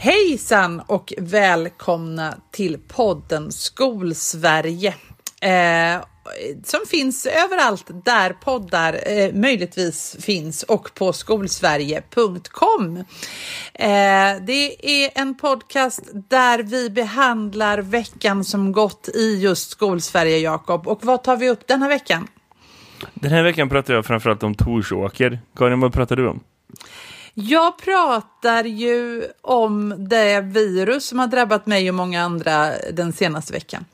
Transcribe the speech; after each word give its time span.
Hejsan 0.00 0.82
och 0.86 1.12
välkomna 1.18 2.34
till 2.50 2.78
podden 2.88 3.52
Skolsverige. 3.52 4.94
Eh, 5.42 6.02
som 6.64 6.80
finns 6.88 7.26
överallt 7.26 8.04
där 8.04 8.32
poddar 8.32 9.00
eh, 9.06 9.32
möjligtvis 9.34 10.16
finns 10.20 10.62
och 10.62 10.90
på 10.94 11.12
skolsverige.com. 11.12 12.96
Eh, 12.96 13.04
det 14.46 14.90
är 15.04 15.10
en 15.20 15.36
podcast 15.36 16.00
där 16.28 16.62
vi 16.62 16.90
behandlar 16.90 17.78
veckan 17.78 18.44
som 18.44 18.72
gått 18.72 19.08
i 19.08 19.38
just 19.42 19.70
Skolsverige, 19.70 20.38
Jakob. 20.38 20.88
Och 20.88 21.04
vad 21.04 21.24
tar 21.24 21.36
vi 21.36 21.50
upp 21.50 21.66
denna 21.66 21.88
veckan? 21.88 22.28
Den 23.14 23.30
här 23.30 23.42
veckan 23.42 23.68
pratar 23.68 23.94
jag 23.94 24.06
framförallt 24.06 24.42
om 24.42 24.54
Torsåker. 24.54 25.40
Karin, 25.56 25.80
vad 25.80 25.92
pratar 25.92 26.16
du 26.16 26.28
om? 26.28 26.40
Jag 27.40 27.78
pratar 27.78 28.64
ju 28.64 29.24
om 29.42 29.94
det 30.08 30.40
virus 30.40 31.06
som 31.06 31.18
har 31.18 31.26
drabbat 31.26 31.66
mig 31.66 31.88
och 31.88 31.94
många 31.94 32.22
andra 32.22 32.70
den 32.92 33.12
senaste 33.12 33.52
veckan. 33.52 33.84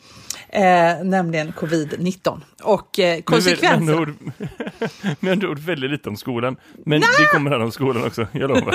Eh, 0.48 1.04
nämligen 1.04 1.52
covid-19 1.52 2.40
och 2.62 2.98
eh, 2.98 3.20
konsekvenser. 3.20 3.80
Med 3.80 3.90
andra 3.90 4.00
ord, 4.00 4.14
med 5.20 5.32
andra 5.32 5.48
ord 5.48 5.58
väldigt 5.58 5.90
lite 5.90 6.08
om 6.08 6.16
skolan. 6.16 6.56
Men 6.84 7.00
Nä! 7.00 7.06
det 7.18 7.24
kommer 7.32 7.50
handla 7.50 7.64
om 7.64 7.72
skolan 7.72 8.04
också, 8.04 8.26
jag 8.32 8.48
lovar. 8.48 8.74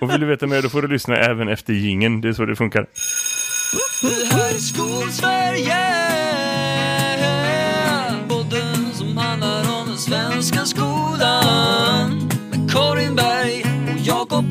och 0.00 0.10
vill 0.10 0.20
du 0.20 0.26
veta 0.26 0.46
mer 0.46 0.62
då 0.62 0.68
får 0.68 0.82
du 0.82 0.88
lyssna 0.88 1.16
även 1.16 1.48
efter 1.48 1.72
gingen. 1.72 2.20
Det 2.20 2.28
är 2.28 2.32
så 2.32 2.44
det 2.44 2.56
funkar. 2.56 2.86
Det 4.02 4.34
här 4.34 4.54
är 4.54 4.58
Skolsverige 4.58 6.09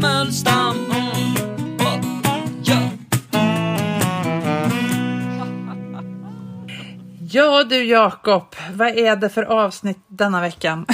Mölstam 0.01 0.75
Ja 7.31 7.63
du 7.63 7.83
Jakob, 7.83 8.55
vad 8.73 8.87
är 8.87 9.15
det 9.15 9.29
för 9.29 9.43
avsnitt 9.43 9.97
denna 10.07 10.41
veckan? 10.41 10.85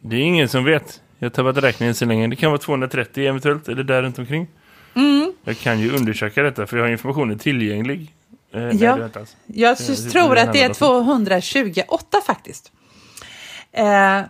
det 0.00 0.16
är 0.16 0.20
ingen 0.20 0.48
som 0.48 0.64
vet. 0.64 1.00
Jag 1.18 1.26
har 1.26 1.30
tappat 1.30 1.64
räkningen 1.64 1.94
så 1.94 2.04
länge. 2.04 2.28
Det 2.28 2.36
kan 2.36 2.50
vara 2.50 2.58
230 2.58 3.28
eventuellt, 3.28 3.68
eller 3.68 3.84
där 3.84 4.02
runt 4.02 4.18
omkring. 4.18 4.46
Mm. 4.94 5.32
Jag 5.44 5.58
kan 5.58 5.80
ju 5.80 5.96
undersöka 5.96 6.42
detta 6.42 6.66
för 6.66 6.76
jag 6.76 6.84
har 6.84 6.90
informationen 6.90 7.38
tillgänglig. 7.38 8.14
Eh, 8.54 8.62
ja, 8.62 8.96
nej, 8.96 9.10
jag 9.46 9.76
det, 9.76 10.10
tror 10.10 10.38
att 10.38 10.52
det 10.52 10.62
är 10.62 10.74
228 10.74 12.18
faktiskt. 12.26 12.72
Eh, 13.76 14.20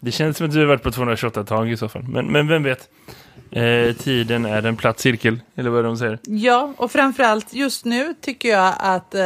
det 0.00 0.12
känns 0.12 0.36
som 0.36 0.46
att 0.46 0.52
du 0.52 0.58
har 0.58 0.66
varit 0.66 0.82
på 0.82 0.90
228 0.90 1.44
tag 1.44 1.70
i 1.70 1.76
så 1.76 1.88
fall. 1.88 2.02
Men, 2.02 2.26
men 2.26 2.48
vem 2.48 2.62
vet? 2.62 2.88
Eh, 3.50 3.92
tiden 3.96 4.44
är 4.44 4.66
en 4.66 4.76
platt 4.76 5.00
cirkel, 5.00 5.40
eller 5.56 5.70
vad 5.70 5.84
de 5.84 5.96
säger. 5.96 6.18
Ja, 6.22 6.74
och 6.76 6.92
framförallt 6.92 7.54
just 7.54 7.84
nu 7.84 8.14
tycker 8.20 8.48
jag 8.48 8.74
att 8.78 9.14
eh, 9.14 9.22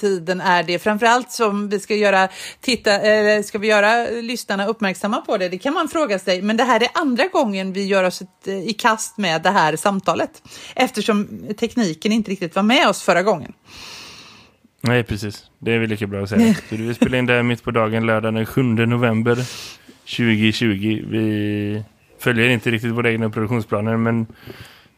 tiden 0.00 0.40
är 0.40 0.62
det. 0.62 0.78
Framförallt 0.78 1.32
som 1.32 1.68
vi 1.68 1.80
ska 1.80 1.94
göra, 1.94 2.28
titta, 2.60 3.00
eh, 3.00 3.42
ska 3.42 3.58
vi 3.58 3.68
göra 3.68 4.06
lyssnarna 4.20 4.66
uppmärksamma 4.66 5.20
på 5.20 5.36
det? 5.36 5.48
Det 5.48 5.58
kan 5.58 5.74
man 5.74 5.88
fråga 5.88 6.18
sig. 6.18 6.42
Men 6.42 6.56
det 6.56 6.64
här 6.64 6.82
är 6.82 6.88
andra 6.94 7.26
gången 7.26 7.72
vi 7.72 7.86
gör 7.86 8.04
oss 8.04 8.22
ett, 8.22 8.48
eh, 8.48 8.68
i 8.68 8.72
kast 8.72 9.18
med 9.18 9.42
det 9.42 9.50
här 9.50 9.76
samtalet. 9.76 10.42
Eftersom 10.74 11.44
tekniken 11.58 12.12
inte 12.12 12.30
riktigt 12.30 12.54
var 12.56 12.62
med 12.62 12.88
oss 12.88 13.02
förra 13.02 13.22
gången. 13.22 13.52
Nej, 14.86 15.02
precis. 15.02 15.44
Det 15.58 15.72
är 15.72 15.78
väl 15.78 15.88
lika 15.88 16.06
bra 16.06 16.22
att 16.22 16.28
säga. 16.28 16.54
Så 16.68 16.76
vi 16.76 16.94
spelar 16.94 17.18
in 17.18 17.26
det 17.26 17.32
här 17.32 17.42
mitt 17.42 17.62
på 17.62 17.70
dagen, 17.70 18.06
lördag 18.06 18.34
den 18.34 18.46
7 18.46 18.62
november 18.62 19.34
2020. 20.16 21.04
Vi 21.08 21.82
följer 22.18 22.48
inte 22.48 22.70
riktigt 22.70 22.92
våra 22.92 23.10
egna 23.10 23.30
produktionsplaner 23.30 23.96
men 23.96 24.26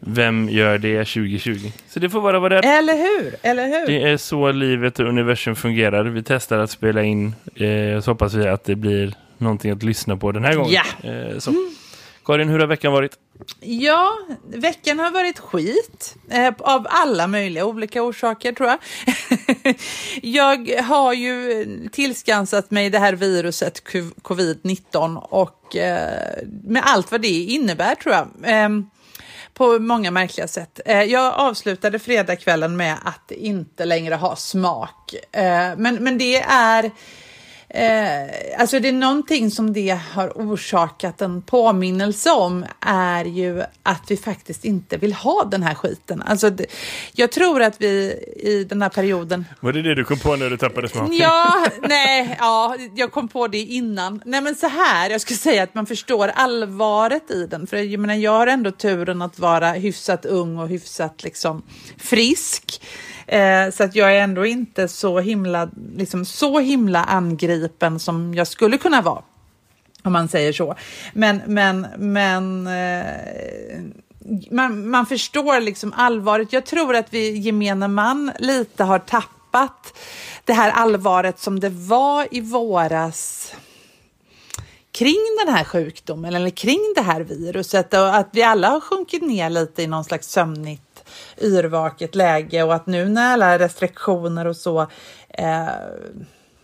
vem 0.00 0.48
gör 0.48 0.78
det 0.78 0.98
2020? 0.98 1.70
Så 1.88 2.00
det 2.00 2.10
får 2.10 2.20
vara 2.20 2.38
vad 2.38 2.50
det. 2.50 2.58
Eller 2.58 2.96
hur? 2.96 3.34
Eller 3.42 3.66
hur? 3.66 3.86
Det 3.86 4.02
är 4.02 4.16
så 4.16 4.52
livet 4.52 5.00
och 5.00 5.06
universum 5.06 5.56
fungerar. 5.56 6.04
Vi 6.04 6.22
testar 6.22 6.58
att 6.58 6.70
spela 6.70 7.02
in 7.02 7.34
eh, 7.54 8.00
så 8.00 8.10
hoppas 8.10 8.34
vi 8.34 8.48
att 8.48 8.64
det 8.64 8.76
blir 8.76 9.14
någonting 9.38 9.70
att 9.70 9.82
lyssna 9.82 10.16
på 10.16 10.32
den 10.32 10.44
här 10.44 10.54
gången. 10.54 10.72
Ja. 10.72 11.10
Eh, 11.10 11.38
så. 11.38 11.50
Mm. 11.50 11.70
Karin, 12.28 12.48
hur 12.48 12.58
har 12.58 12.66
veckan 12.66 12.92
varit? 12.92 13.18
Ja, 13.60 14.18
veckan 14.46 14.98
har 14.98 15.10
varit 15.10 15.38
skit 15.38 16.16
eh, 16.30 16.54
av 16.58 16.86
alla 16.90 17.26
möjliga 17.26 17.64
olika 17.64 18.02
orsaker 18.02 18.52
tror 18.52 18.68
jag. 18.68 18.78
jag 20.22 20.82
har 20.82 21.12
ju 21.12 21.66
tillskansat 21.92 22.70
mig 22.70 22.90
det 22.90 22.98
här 22.98 23.12
viruset 23.12 23.82
covid-19 24.22 25.16
och 25.16 25.76
eh, 25.76 26.44
med 26.64 26.82
allt 26.86 27.10
vad 27.10 27.20
det 27.20 27.28
innebär 27.28 27.94
tror 27.94 28.14
jag. 28.14 28.28
Eh, 28.42 28.68
på 29.54 29.78
många 29.78 30.10
märkliga 30.10 30.48
sätt. 30.48 30.80
Eh, 30.86 31.02
jag 31.02 31.34
avslutade 31.34 31.98
fredagskvällen 31.98 32.76
med 32.76 32.96
att 33.04 33.30
inte 33.30 33.84
längre 33.84 34.14
ha 34.14 34.36
smak. 34.36 35.14
Eh, 35.32 35.76
men, 35.76 35.94
men 35.94 36.18
det 36.18 36.36
är 36.42 36.90
Eh, 37.70 38.60
alltså 38.60 38.80
det 38.80 38.88
är 38.88 38.92
någonting 38.92 39.50
som 39.50 39.72
det 39.72 40.00
har 40.12 40.28
orsakat 40.28 41.22
en 41.22 41.42
påminnelse 41.42 42.30
om 42.30 42.66
är 42.80 43.24
ju 43.24 43.62
att 43.82 44.02
vi 44.08 44.16
faktiskt 44.16 44.64
inte 44.64 44.96
vill 44.96 45.12
ha 45.12 45.44
den 45.44 45.62
här 45.62 45.74
skiten. 45.74 46.22
Alltså 46.22 46.50
det, 46.50 46.66
jag 47.12 47.32
tror 47.32 47.62
att 47.62 47.80
vi 47.80 47.88
i 48.36 48.64
den 48.68 48.82
här 48.82 48.88
perioden... 48.88 49.44
Var 49.60 49.72
det 49.72 49.82
det 49.82 49.94
du 49.94 50.04
kom 50.04 50.18
på 50.18 50.36
när 50.36 50.50
du 50.50 50.56
tappade 50.56 50.88
smaken? 50.88 51.16
Ja, 51.16 51.66
nej, 51.88 52.36
ja, 52.38 52.76
jag 52.94 53.12
kom 53.12 53.28
på 53.28 53.48
det 53.48 53.58
innan. 53.58 54.22
Nej 54.24 54.40
men 54.40 54.54
så 54.54 54.68
här, 54.68 55.10
jag 55.10 55.20
skulle 55.20 55.38
säga 55.38 55.62
att 55.62 55.74
man 55.74 55.86
förstår 55.86 56.28
allvaret 56.34 57.30
i 57.30 57.46
den. 57.46 57.66
För 57.66 57.76
jag 57.76 58.00
menar, 58.00 58.14
jag 58.14 58.32
har 58.32 58.46
ändå 58.46 58.70
turen 58.70 59.22
att 59.22 59.38
vara 59.38 59.72
hyfsat 59.72 60.24
ung 60.24 60.58
och 60.58 60.68
hyfsat 60.68 61.24
liksom 61.24 61.62
frisk. 61.98 62.80
Eh, 63.28 63.70
så 63.70 63.84
att 63.84 63.94
jag 63.94 64.16
är 64.16 64.20
ändå 64.20 64.46
inte 64.46 64.88
så 64.88 65.20
himla, 65.20 65.70
liksom, 65.96 66.24
så 66.24 66.58
himla 66.58 67.04
angripen 67.04 67.98
som 67.98 68.34
jag 68.34 68.46
skulle 68.46 68.78
kunna 68.78 69.02
vara. 69.02 69.22
Om 70.02 70.12
man 70.12 70.28
säger 70.28 70.52
så. 70.52 70.74
Men, 71.12 71.40
men, 71.46 71.86
men 71.98 72.66
eh, 72.66 73.04
man, 74.50 74.88
man 74.88 75.06
förstår 75.06 75.60
liksom 75.60 75.92
allvaret. 75.96 76.52
Jag 76.52 76.66
tror 76.66 76.96
att 76.96 77.06
vi 77.10 77.38
gemene 77.38 77.88
man 77.88 78.32
lite 78.38 78.84
har 78.84 78.98
tappat 78.98 79.98
det 80.44 80.52
här 80.52 80.70
allvaret 80.70 81.38
som 81.38 81.60
det 81.60 81.70
var 81.70 82.28
i 82.30 82.40
våras 82.40 83.52
kring 84.92 85.18
den 85.44 85.54
här 85.54 85.64
sjukdomen 85.64 86.34
eller 86.34 86.50
kring 86.50 86.92
det 86.94 87.02
här 87.02 87.20
viruset 87.20 87.94
och 87.94 88.16
att 88.16 88.28
vi 88.32 88.42
alla 88.42 88.68
har 88.68 88.80
sjunkit 88.80 89.22
ner 89.22 89.50
lite 89.50 89.82
i 89.82 89.86
någon 89.86 90.04
slags 90.04 90.28
sömnigt 90.28 90.87
yrvaket 91.40 92.14
läge 92.14 92.62
och 92.62 92.74
att 92.74 92.86
nu 92.86 93.08
när 93.08 93.32
alla 93.32 93.58
restriktioner 93.58 94.46
och 94.46 94.56
så 94.56 94.80
eh, 95.28 95.68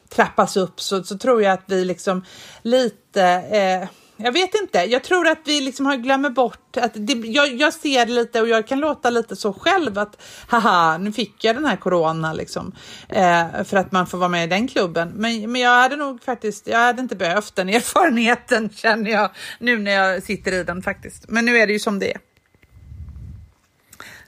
trappas 0.08 0.56
upp 0.56 0.80
så, 0.80 1.04
så 1.04 1.18
tror 1.18 1.42
jag 1.42 1.52
att 1.52 1.64
vi 1.66 1.84
liksom 1.84 2.24
lite 2.62 3.22
eh, 3.50 3.88
jag 4.16 4.32
vet 4.32 4.54
inte. 4.54 4.78
Jag 4.78 5.04
tror 5.04 5.28
att 5.28 5.38
vi 5.44 5.60
liksom 5.60 5.86
har 5.86 5.96
glömmer 5.96 6.30
bort 6.30 6.76
att 6.76 6.92
det, 6.94 7.12
jag, 7.12 7.54
jag 7.54 7.72
ser 7.72 8.06
lite 8.06 8.40
och 8.40 8.48
jag 8.48 8.66
kan 8.66 8.80
låta 8.80 9.10
lite 9.10 9.36
så 9.36 9.52
själv 9.52 9.98
att 9.98 10.22
haha, 10.48 10.98
nu 10.98 11.12
fick 11.12 11.44
jag 11.44 11.56
den 11.56 11.64
här 11.64 11.76
corona 11.76 12.32
liksom 12.32 12.72
eh, 13.08 13.64
för 13.64 13.76
att 13.76 13.92
man 13.92 14.06
får 14.06 14.18
vara 14.18 14.28
med 14.28 14.44
i 14.44 14.46
den 14.46 14.68
klubben. 14.68 15.12
Men, 15.14 15.52
men 15.52 15.60
jag 15.60 15.82
hade 15.82 15.96
nog 15.96 16.22
faktiskt, 16.22 16.66
jag 16.66 16.78
hade 16.78 17.02
inte 17.02 17.16
behövt 17.16 17.56
den 17.56 17.68
erfarenheten 17.74 18.70
känner 18.70 19.10
jag 19.10 19.30
nu 19.58 19.78
när 19.78 19.92
jag 19.92 20.22
sitter 20.22 20.52
i 20.52 20.64
den 20.64 20.82
faktiskt. 20.82 21.24
Men 21.28 21.44
nu 21.44 21.56
är 21.56 21.66
det 21.66 21.72
ju 21.72 21.78
som 21.78 21.98
det 21.98 22.12
är. 22.12 22.20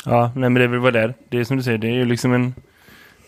Ja, 0.08 0.32
nej 0.34 0.50
men 0.50 0.54
det 0.54 0.64
är 0.64 0.68
väl 0.68 0.78
vad 0.78 0.92
det 0.92 1.00
är. 1.00 1.14
Det 1.28 1.38
är 1.38 1.44
som 1.44 1.56
du 1.56 1.62
säger, 1.62 1.78
det 1.78 1.88
är 1.88 1.94
ju 1.94 2.04
liksom 2.04 2.32
en, 2.32 2.54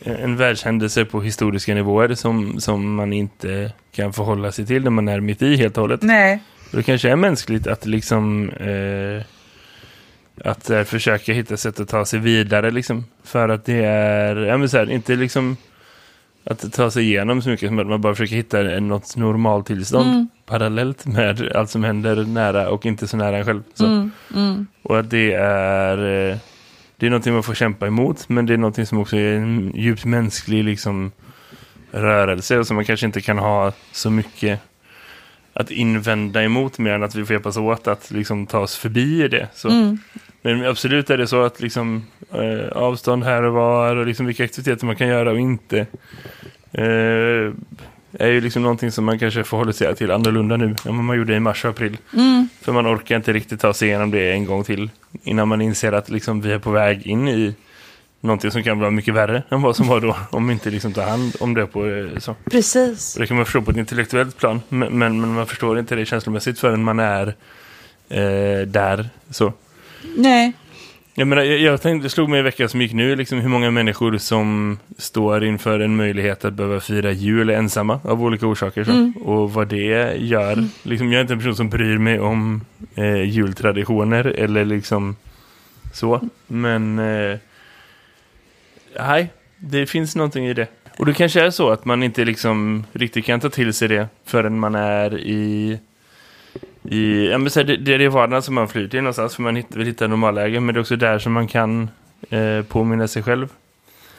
en 0.01 0.37
världshändelse 0.37 1.05
på 1.05 1.21
historiska 1.21 1.75
nivåer 1.75 2.15
som, 2.15 2.61
som 2.61 2.95
man 2.95 3.13
inte 3.13 3.73
kan 3.93 4.13
förhålla 4.13 4.53
sig 4.53 4.67
till 4.67 4.85
när 4.85 4.91
man 4.91 5.09
är 5.09 5.21
mitt 5.21 5.43
i 5.43 5.57
helt 5.57 5.77
och 5.77 5.81
hållet. 5.81 6.03
Nej. 6.03 6.43
det 6.73 6.83
kanske 6.83 7.11
är 7.11 7.17
mänskligt 7.17 7.67
att 7.67 7.87
liksom 7.87 8.51
eh, 8.51 9.23
att 10.45 10.71
eh, 10.71 10.83
försöka 10.83 11.33
hitta 11.33 11.57
sätt 11.57 11.81
att 11.81 11.89
ta 11.89 12.05
sig 12.05 12.19
vidare 12.19 12.71
liksom. 12.71 13.05
För 13.25 13.49
att 13.49 13.65
det 13.65 13.85
är, 13.85 14.37
ja 14.37 14.57
men 14.57 14.69
här, 14.69 14.91
inte 14.91 15.17
liksom 15.17 15.57
att 16.45 16.73
ta 16.73 16.91
sig 16.91 17.05
igenom 17.05 17.43
så 17.43 17.49
mycket 17.49 17.69
som 17.69 17.79
att 17.79 17.87
man 17.87 18.01
bara 18.01 18.15
försöker 18.15 18.37
hitta 18.37 18.63
något 18.63 19.17
normaltillstånd 19.17 20.11
mm. 20.11 20.29
parallellt 20.47 21.07
med 21.07 21.53
allt 21.55 21.71
som 21.71 21.85
händer 21.85 22.25
nära 22.25 22.71
och 22.71 22.87
inte 22.87 23.09
så 23.09 23.17
nära 23.17 23.39
en 23.39 23.45
själv. 23.45 23.63
Så. 23.75 23.87
Mm. 23.87 24.11
Mm. 24.37 24.67
Och 24.83 24.99
att 24.99 25.11
det 25.11 25.33
är 25.33 26.31
eh, 26.31 26.37
det 26.99 27.07
är 27.07 27.11
någonting 27.11 27.33
man 27.33 27.43
får 27.43 27.55
kämpa 27.55 27.87
emot 27.87 28.29
men 28.29 28.47
det 28.47 28.53
är 28.53 28.59
någonting 28.59 28.87
som 28.87 28.99
också 28.99 29.17
är 29.17 29.37
en 29.37 29.73
djupt 29.75 30.05
mänsklig 30.05 30.65
liksom, 30.65 31.13
rörelse 31.91 32.59
och 32.59 32.67
som 32.67 32.75
man 32.75 32.85
kanske 32.85 33.07
inte 33.07 33.21
kan 33.21 33.39
ha 33.39 33.73
så 33.93 34.11
mycket 34.11 34.61
att 35.53 35.71
invända 35.71 36.43
emot 36.43 36.79
mer 36.79 36.93
än 36.93 37.03
att 37.03 37.15
vi 37.15 37.25
får 37.25 37.35
hjälpas 37.35 37.57
åt 37.57 37.89
att 37.89 38.11
liksom, 38.11 38.47
ta 38.47 38.59
oss 38.59 38.77
förbi 38.77 39.29
det. 39.29 39.49
Så. 39.55 39.69
Mm. 39.69 39.99
Men 40.43 40.67
absolut 40.67 41.11
är 41.11 41.19
det 41.19 41.27
så 41.27 41.43
att 41.43 41.61
liksom, 41.61 42.07
eh, 42.33 42.69
avstånd 42.69 43.25
här 43.25 43.43
och 43.43 43.55
var 43.55 43.97
och 43.97 44.07
liksom 44.07 44.27
vilka 44.27 44.45
aktiviteter 44.45 44.87
man 44.87 44.97
kan 44.97 45.09
göra 45.09 45.31
och 45.31 45.41
inte. 45.41 45.87
Eh, 46.73 47.53
är 48.13 48.29
ju 48.29 48.41
liksom 48.41 48.63
någonting 48.63 48.93
som 48.93 49.05
man 49.05 49.19
kanske 49.19 49.45
förhåller 49.45 49.73
sig 49.73 49.97
till 49.97 50.11
annorlunda 50.11 50.57
nu 50.57 50.65
än 50.65 50.97
vad 50.97 51.05
man 51.05 51.17
gjorde 51.17 51.35
i 51.35 51.41
mars 51.41 51.65
och 51.65 51.71
april. 51.71 51.97
Mm. 52.15 52.49
För 52.61 52.73
man 52.73 52.87
orkar 52.87 53.17
inte 53.17 53.33
riktigt 53.33 53.61
ta 53.61 53.75
sig 53.75 53.89
igenom 53.89 54.11
det 54.11 54.33
en 54.33 54.45
gång 54.45 54.65
till 54.65 54.91
innan 55.23 55.49
man 55.49 55.61
inser 55.61 55.93
att 55.93 56.11
liksom 56.11 56.41
vi 56.41 56.53
är 56.53 56.59
på 56.59 56.71
väg 56.71 57.07
in 57.07 57.29
i 57.29 57.55
någonting 58.21 58.51
som 58.51 58.63
kan 58.63 58.79
vara 58.79 58.91
mycket 58.91 59.15
värre 59.15 59.43
än 59.49 59.63
vad 59.63 59.77
som 59.77 59.89
var 59.89 60.01
då 60.01 60.17
om 60.31 60.47
vi 60.47 60.53
inte 60.53 60.71
liksom 60.71 60.93
tar 60.93 61.03
hand 61.03 61.37
om 61.41 61.55
det 61.55 61.67
på 61.67 61.87
eh, 61.87 62.19
så. 62.19 62.35
Precis. 62.51 63.15
Det 63.15 63.27
kan 63.27 63.37
man 63.37 63.47
förstå 63.47 63.63
på 63.63 63.71
ett 63.71 63.77
intellektuellt 63.77 64.37
plan 64.37 64.61
men, 64.69 64.99
men, 64.99 65.21
men 65.21 65.35
man 65.35 65.47
förstår 65.47 65.79
inte 65.79 65.95
det 65.95 66.07
känslomässigt 66.07 66.59
förrän 66.59 66.85
man 66.85 66.99
är 66.99 67.27
eh, 68.09 68.67
där 68.67 69.09
så. 69.31 69.53
Nej. 70.17 70.53
Jag, 71.19 71.29
menar, 71.29 71.43
jag, 71.43 71.59
jag 71.59 71.83
tänkte, 71.83 72.07
det 72.07 72.11
slog 72.11 72.29
mig 72.29 72.41
i 72.41 72.43
veckan 72.43 72.69
som 72.69 72.81
gick 72.81 72.93
nu 72.93 73.17
liksom 73.17 73.39
hur 73.39 73.49
många 73.49 73.71
människor 73.71 74.19
som 74.19 74.79
står 74.99 75.45
inför 75.45 75.81
en 75.81 75.97
möjlighet 75.97 76.45
att 76.45 76.55
behöva 76.55 76.81
fira 76.81 77.13
jul 77.13 77.51
ensamma 77.51 78.01
av 78.05 78.23
olika 78.23 78.47
orsaker. 78.47 78.85
Så. 78.85 78.91
Mm. 78.91 79.13
Och 79.13 79.53
vad 79.53 79.69
det 79.69 80.17
gör. 80.17 80.65
Liksom, 80.83 81.13
jag 81.13 81.19
är 81.19 81.21
inte 81.21 81.33
en 81.33 81.39
person 81.39 81.57
som 81.57 81.69
bryr 81.69 81.99
mig 81.99 82.21
om 82.21 82.61
eh, 82.95 83.23
jultraditioner 83.23 84.25
eller 84.25 84.65
liksom 84.65 85.17
så. 85.93 86.21
Men 86.47 86.99
eh, 86.99 87.39
nej, 88.99 89.33
det 89.57 89.87
finns 89.87 90.17
någonting 90.17 90.47
i 90.47 90.55
det. 90.55 90.67
Och 90.99 91.07
det 91.07 91.15
kanske 91.15 91.41
är 91.41 91.51
så 91.51 91.71
att 91.71 91.85
man 91.85 92.03
inte 92.03 92.25
liksom 92.25 92.85
riktigt 92.93 93.25
kan 93.25 93.41
ta 93.41 93.49
till 93.49 93.75
sig 93.75 93.89
det 93.89 94.09
förrän 94.25 94.59
man 94.59 94.75
är 94.75 95.19
i 95.19 95.79
i, 96.91 97.29
ja, 97.31 97.39
men 97.39 97.51
så 97.51 97.63
det, 97.63 97.77
det 97.77 97.95
är 98.05 98.09
vardagen 98.09 98.43
som 98.43 98.55
man 98.55 98.69
flyr 98.69 98.89
till 98.89 99.01
någonstans 99.01 99.37
för 99.37 99.43
man 99.43 99.57
hitt, 99.57 99.77
vill 99.77 99.87
hitta 99.87 100.07
normalläge 100.07 100.61
men 100.61 100.75
det 100.75 100.79
är 100.79 100.81
också 100.81 100.97
där 100.97 101.19
som 101.19 101.33
man 101.33 101.49
kan 101.49 101.91
eh, 102.31 102.63
påminna 102.69 103.09
sig 103.09 103.23
själv 103.23 103.49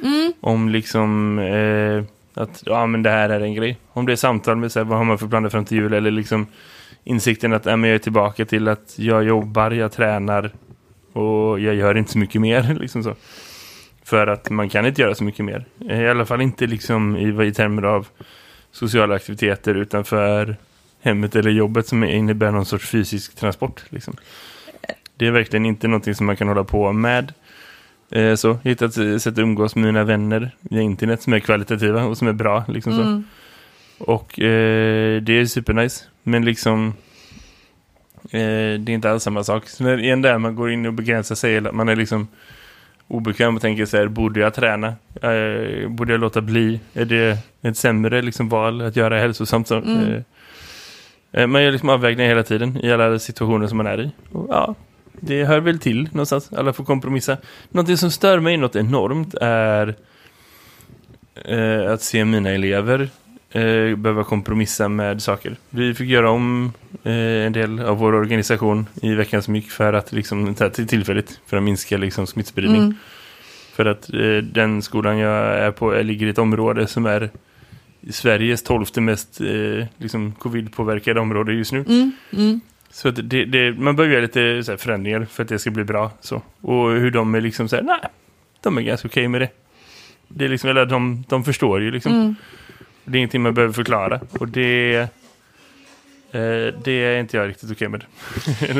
Mm. 0.04 0.33
om 0.42 0.69
liksom 0.69 1.39
eh, 1.39 2.04
att 2.33 2.63
ja, 2.66 2.86
men 2.88 3.04
det 3.04 3.10
här 3.10 3.30
är 3.30 3.39
en 3.39 3.54
grej. 3.54 3.77
Om 3.94 4.06
det 4.06 4.12
är 4.12 4.16
samtal 4.16 4.56
med 4.57 4.71
så 4.71 4.80
här, 4.80 4.86
vad 4.86 4.98
har 4.98 5.06
man 5.06 5.18
för 5.18 5.27
planer 5.27 5.50
fram 5.50 5.66
till 5.66 5.77
jul 5.77 5.94
eller 5.94 6.12
liksom 6.12 6.48
insikten 7.04 7.54
att 7.54 7.66
ja, 7.66 7.75
men 7.75 7.89
jag 7.89 7.95
är 7.95 8.00
tillbaka 8.00 8.45
till 8.45 8.68
att 8.68 8.94
jag 8.95 9.24
jobbar, 9.24 9.72
jag 9.72 9.92
tränar 9.92 10.51
och 11.13 11.60
jag 11.60 11.75
gör 11.75 11.98
inte 11.98 12.12
så 12.12 12.18
mycket 12.18 12.42
mer 12.42 12.77
liksom 12.80 13.04
så. 13.04 13.15
För 14.04 14.27
att 14.27 14.50
man 14.50 14.69
kan 14.69 14.86
inte 14.86 15.01
göra 15.01 15.15
så 15.15 15.24
mycket 15.24 15.45
mer. 15.45 15.65
Eh, 15.89 16.01
I 16.01 16.10
alla 16.10 16.25
fall 16.25 16.42
inte 16.42 16.68
liksom 16.68 17.18
i, 17.18 17.48
i 17.48 17.54
termer 17.54 17.83
av 17.83 18.07
sociala 18.72 19.15
aktiviteter 19.15 19.75
utanför 19.75 20.56
hemmet 21.01 21.36
eller 21.36 21.51
jobbet 21.51 21.88
som 21.88 22.04
innebär 22.04 22.51
någon 22.51 22.66
sorts 22.66 22.90
fysisk 22.90 23.36
transport. 23.36 23.84
Liksom. 23.90 24.16
Det 25.18 25.28
är 25.28 25.31
verkligen 25.31 25.66
inte 25.66 25.88
någonting 25.88 26.16
som 26.16 26.25
man 26.25 26.36
kan 26.36 26.48
hålla 26.48 26.63
på 26.63 26.92
med. 26.92 27.34
Eh, 28.12 28.36
så, 28.36 28.60
hitta 28.63 28.86
ett 28.86 29.22
sätt 29.22 29.34
att 29.34 29.40
umgås 29.40 29.75
med 29.75 29.86
mina 29.86 30.04
vänner 30.04 30.51
via 30.60 30.81
internet 30.81 31.22
som 31.22 31.34
är 31.34 31.40
kvalitativa 31.40 32.04
och 32.04 32.18
som 32.18 32.28
är 32.28 32.34
bra. 32.34 32.63
Liksom. 32.68 32.94
Mm. 32.94 33.24
Och 33.98 34.40
eh, 34.40 35.22
det 35.22 35.34
är 35.34 35.46
supernice. 35.46 36.06
Men 36.24 36.46
liksom 36.46 36.94
eh, 38.24 38.80
det 38.80 38.90
är 38.90 38.90
inte 38.90 39.12
alls 39.12 39.24
samma 39.24 39.44
sak. 39.44 39.69
Så 39.69 39.84
när 39.84 40.00
igen 40.00 40.22
där 40.22 40.38
man 40.38 40.56
går 40.56 40.72
in 40.72 40.86
och 40.86 40.94
begränsar 40.94 41.36
sig 41.36 41.56
eller 41.56 41.72
man 41.72 41.90
är 41.90 41.96
liksom 41.96 42.28
obekväm 43.07 43.56
och 43.56 43.62
tänker 43.62 43.86
så 43.86 43.98
här, 43.98 44.07
borde 44.07 44.40
jag 44.40 44.54
träna? 44.54 44.88
Eh, 45.22 45.90
borde 45.90 46.13
jag 46.13 46.19
låta 46.22 46.42
bli? 46.42 46.80
Är 46.94 47.06
det 47.06 47.38
ett 47.62 47.78
sämre 47.78 48.22
liksom, 48.22 48.50
val 48.50 48.81
att 48.81 48.96
göra 48.96 49.19
hälsosamt? 49.19 49.68
Så, 49.68 49.75
Mm. 49.75 50.24
Eh, 51.31 51.48
man 51.48 51.64
gör 51.64 51.72
liksom 51.72 51.90
avvägningar 51.90 52.30
hela 52.30 52.44
tiden 52.44 52.86
i 52.86 52.92
alla 52.92 53.20
situationer 53.20 53.68
som 53.68 53.78
man 53.78 53.88
är 53.88 54.02
i. 54.02 54.12
Och, 54.31 54.48
ja, 54.50 54.76
det 55.22 55.46
hör 55.46 55.60
väl 55.60 55.80
till 55.80 56.10
någonstans. 56.12 56.54
Alla 56.54 56.74
får 56.74 56.84
kompromissa. 56.84 57.38
Någonting 57.70 57.98
som 57.98 58.12
stör 58.12 58.40
mig 58.40 58.58
något 58.58 58.76
enormt 58.76 59.34
är 59.42 59.96
eh, 61.46 61.92
att 61.92 62.02
se 62.02 62.26
mina 62.26 62.50
elever 62.50 63.10
eh, 63.52 63.96
behöva 63.96 64.24
kompromissa 64.24 64.90
med 64.90 65.22
saker. 65.22 65.56
Vi 65.70 65.94
fick 65.94 66.10
göra 66.10 66.31
om 66.31 66.72
eh, 67.04 67.14
en 67.14 67.54
del 67.54 67.80
av 67.80 67.98
vår 67.98 68.16
organisation 68.16 68.88
i 69.02 69.16
veckan 69.16 69.42
som 69.42 69.56
gick 69.56 69.72
för 69.72 69.94
att 69.94 70.12
liksom, 70.12 70.56
till 70.56 70.88
tillfälligt 70.88 71.40
för 71.46 71.58
att 71.58 71.64
minska 71.64 71.98
liksom, 71.98 72.28
smittspridning. 72.28 72.82
Mm. 72.82 72.96
För 73.74 73.86
att 73.86 74.10
den 74.54 74.82
skolan 74.82 75.18
jag 75.18 75.58
är 75.58 75.72
på 75.72 75.92
ligger 75.92 76.28
i 76.28 76.30
ett 76.30 76.38
område 76.38 76.88
som 76.88 77.06
är 77.06 77.30
Sveriges 78.10 78.63
tolfte 78.63 79.01
mest 79.01 79.42
eh, 79.42 79.86
liksom, 79.98 80.34
covid-påverkade 80.40 81.19
område 81.19 81.54
just 81.54 81.72
nu. 81.72 81.86
Mm. 81.88 82.12
Mm. 82.34 82.62
Så 82.92 83.12
det, 83.12 83.46
det, 83.46 83.80
man 83.80 83.96
behöver 83.96 84.13
göra 84.13 84.22
lite 84.22 84.63
så 84.63 84.72
här, 84.72 84.78
förändringar 84.78 85.25
för 85.31 85.44
att 85.44 85.50
det 85.50 85.60
ska 85.60 85.72
bli 85.72 85.84
bra. 85.84 86.12
Så. 86.22 86.42
Och 86.62 86.92
hur 86.92 87.12
de 87.12 87.36
är 87.36 87.42
liksom 87.42 87.69
så 87.69 87.75
här, 87.75 87.84
nej, 87.84 88.00
de 88.62 88.78
är 88.78 88.81
ganska 88.81 89.07
okej 89.07 89.28
med 89.28 89.42
det. 89.42 89.50
Det 90.28 90.46
är 90.46 90.50
liksom, 90.50 90.69
eller 90.69 90.86
de, 90.86 91.24
de 91.28 91.44
förstår 91.44 91.81
ju 91.81 91.92
liksom. 91.92 92.13
Mm. 92.13 92.36
Det 93.04 93.18
är 93.18 93.19
ingenting 93.19 93.42
man 93.42 93.54
behöver 93.54 93.74
förklara. 93.74 94.19
Och 94.40 94.48
det, 94.48 95.07
Eh, 96.31 96.74
det 96.84 96.92
är 96.92 97.20
inte 97.20 97.38
jag 97.38 97.50
riktigt 97.50 97.72
okej 97.72 97.90
med. 97.90 98.04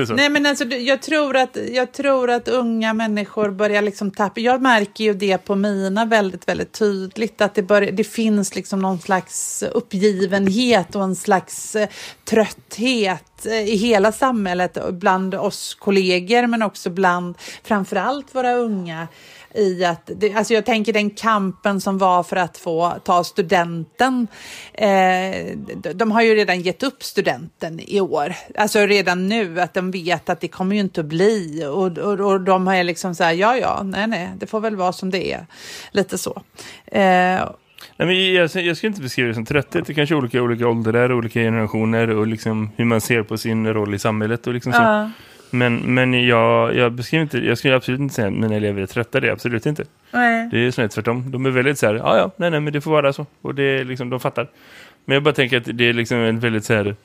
så. 0.08 0.14
Nej, 0.14 0.30
men 0.30 0.46
alltså, 0.46 0.66
jag, 0.66 1.02
tror 1.02 1.38
att, 1.38 1.58
jag 1.72 1.92
tror 1.92 2.30
att 2.30 2.48
unga 2.48 2.94
människor 2.94 3.50
börjar 3.50 3.82
liksom 3.82 4.12
tappa... 4.12 4.42
Jag 4.42 4.62
märker 4.62 5.04
ju 5.04 5.14
det 5.14 5.38
på 5.38 5.56
mina 5.56 6.06
väldigt, 6.06 6.48
väldigt 6.48 6.72
tydligt. 6.72 7.42
Att 7.42 7.56
det, 7.56 7.62
börjar, 7.62 7.92
det 7.92 8.04
finns 8.04 8.56
liksom 8.56 8.80
någon 8.80 9.00
slags 9.00 9.64
uppgivenhet 9.72 10.96
och 10.96 11.04
en 11.04 11.16
slags 11.16 11.76
eh, 11.76 11.90
trötthet 12.26 13.46
eh, 13.46 13.54
i 13.54 13.76
hela 13.76 14.12
samhället. 14.12 14.78
Bland 14.92 15.36
oss 15.36 15.76
kollegor, 15.80 16.48
men 16.48 16.62
också 16.62 16.90
bland 16.90 17.38
framförallt 17.64 18.36
våra 18.36 18.54
unga. 18.54 19.08
I 19.54 19.86
att, 19.86 20.10
det, 20.16 20.34
alltså 20.34 20.54
jag 20.54 20.66
tänker 20.66 20.94
den 20.94 21.10
kampen 21.10 21.82
som 21.82 21.98
var 21.98 22.24
för 22.24 22.36
att 22.36 22.58
få 22.58 22.94
ta 23.04 23.24
studenten. 23.24 24.28
Eh, 24.74 25.58
de, 25.94 26.12
har 26.12 26.22
ju 26.22 26.36
redan 26.36 26.62
gett 26.62 26.84
upp 26.84 27.04
studenten 27.04 27.80
i 27.80 28.02
år. 28.02 28.36
Alltså 28.56 28.80
redan 28.80 29.28
nu 29.28 29.62
att 29.62 29.74
de 29.74 29.92
vet 29.92 30.30
att 30.30 30.42
det 30.42 30.48
kommer 30.48 30.76
ju 30.76 30.82
inte 30.82 31.02
att 31.02 31.08
bli. 31.08 31.66
Och, 31.66 31.98
och, 31.98 32.20
och 32.20 32.42
de 32.42 32.68
har 32.68 32.84
liksom 32.84 33.16
så 33.16 33.24
här, 33.24 33.34
ja 33.34 33.58
ja, 33.58 33.82
nej 33.84 34.08
nej, 34.08 34.30
det 34.38 34.48
får 34.48 34.60
väl 34.60 34.76
vara 34.76 34.94
som 34.94 35.10
det 35.10 35.34
är. 35.34 35.46
Lite 35.92 36.18
så. 36.18 36.42
Eh, 36.86 37.50
Nej, 37.98 38.08
men 38.08 38.34
jag, 38.34 38.50
jag 38.56 38.78
skulle 38.78 38.90
inte 38.90 39.02
beskriva 39.02 39.28
det 39.28 39.34
som 39.34 39.46
trötthet. 39.46 39.86
Det 39.86 39.94
kanske 39.94 40.16
är 40.16 40.18
olika, 40.18 40.42
olika 40.42 40.68
åldrar, 40.68 41.12
olika 41.12 41.40
generationer 41.40 42.10
och 42.10 42.28
liksom 42.28 42.70
hur 42.76 42.86
man 42.86 43.02
ser 43.02 43.24
på 43.24 43.38
sin 43.38 43.68
roll 43.74 43.94
i 43.94 44.00
samhället. 44.00 44.48
Och 44.48 44.54
liksom 44.54 44.74
så. 44.74 44.80
ja, 44.80 45.12
Men, 45.52 45.94
men 45.94 46.28
jag, 46.28 46.76
jag 46.76 46.92
beskriver 46.92 47.24
inte, 47.24 47.38
jag 47.38 47.58
skulle 47.58 47.76
absolut 47.76 48.00
inte 48.00 48.16
säga 48.16 48.28
att 48.28 48.34
mina 48.34 48.56
elever 48.56 48.82
är 48.82 48.86
trötta, 48.86 49.20
det 49.20 49.28
är 49.28 49.32
absolut 49.32 49.66
inte. 49.66 49.86
nej. 50.12 50.50
Det 50.52 50.58
är 50.58 50.72
snarare 50.72 50.90
tvärtom. 50.90 51.32
De 51.32 51.46
är 51.46 51.50
väldigt 51.50 51.80
så 51.80 51.88
här, 51.88 51.94
ja 51.94 52.18
ja, 52.18 52.32
nej 52.38 52.52
nej 52.52 52.60
men 52.60 52.74
det 52.74 52.82
får 52.82 52.92
vara 52.92 53.14
så. 53.14 53.26
Och 53.42 53.56
det 53.56 53.64
är 53.64 53.86
liksom, 53.86 54.10
de 54.10 54.20
fattar. 54.20 54.48
Men 55.06 55.14
jag 55.14 55.24
bara 55.24 55.34
tänker 55.34 55.58
att 55.58 55.78
det 55.78 55.90
är 55.90 55.94
liksom 55.94 56.18
en 56.18 56.40
väldigt 56.40 56.66
så 56.66 56.74
här, 56.74 56.96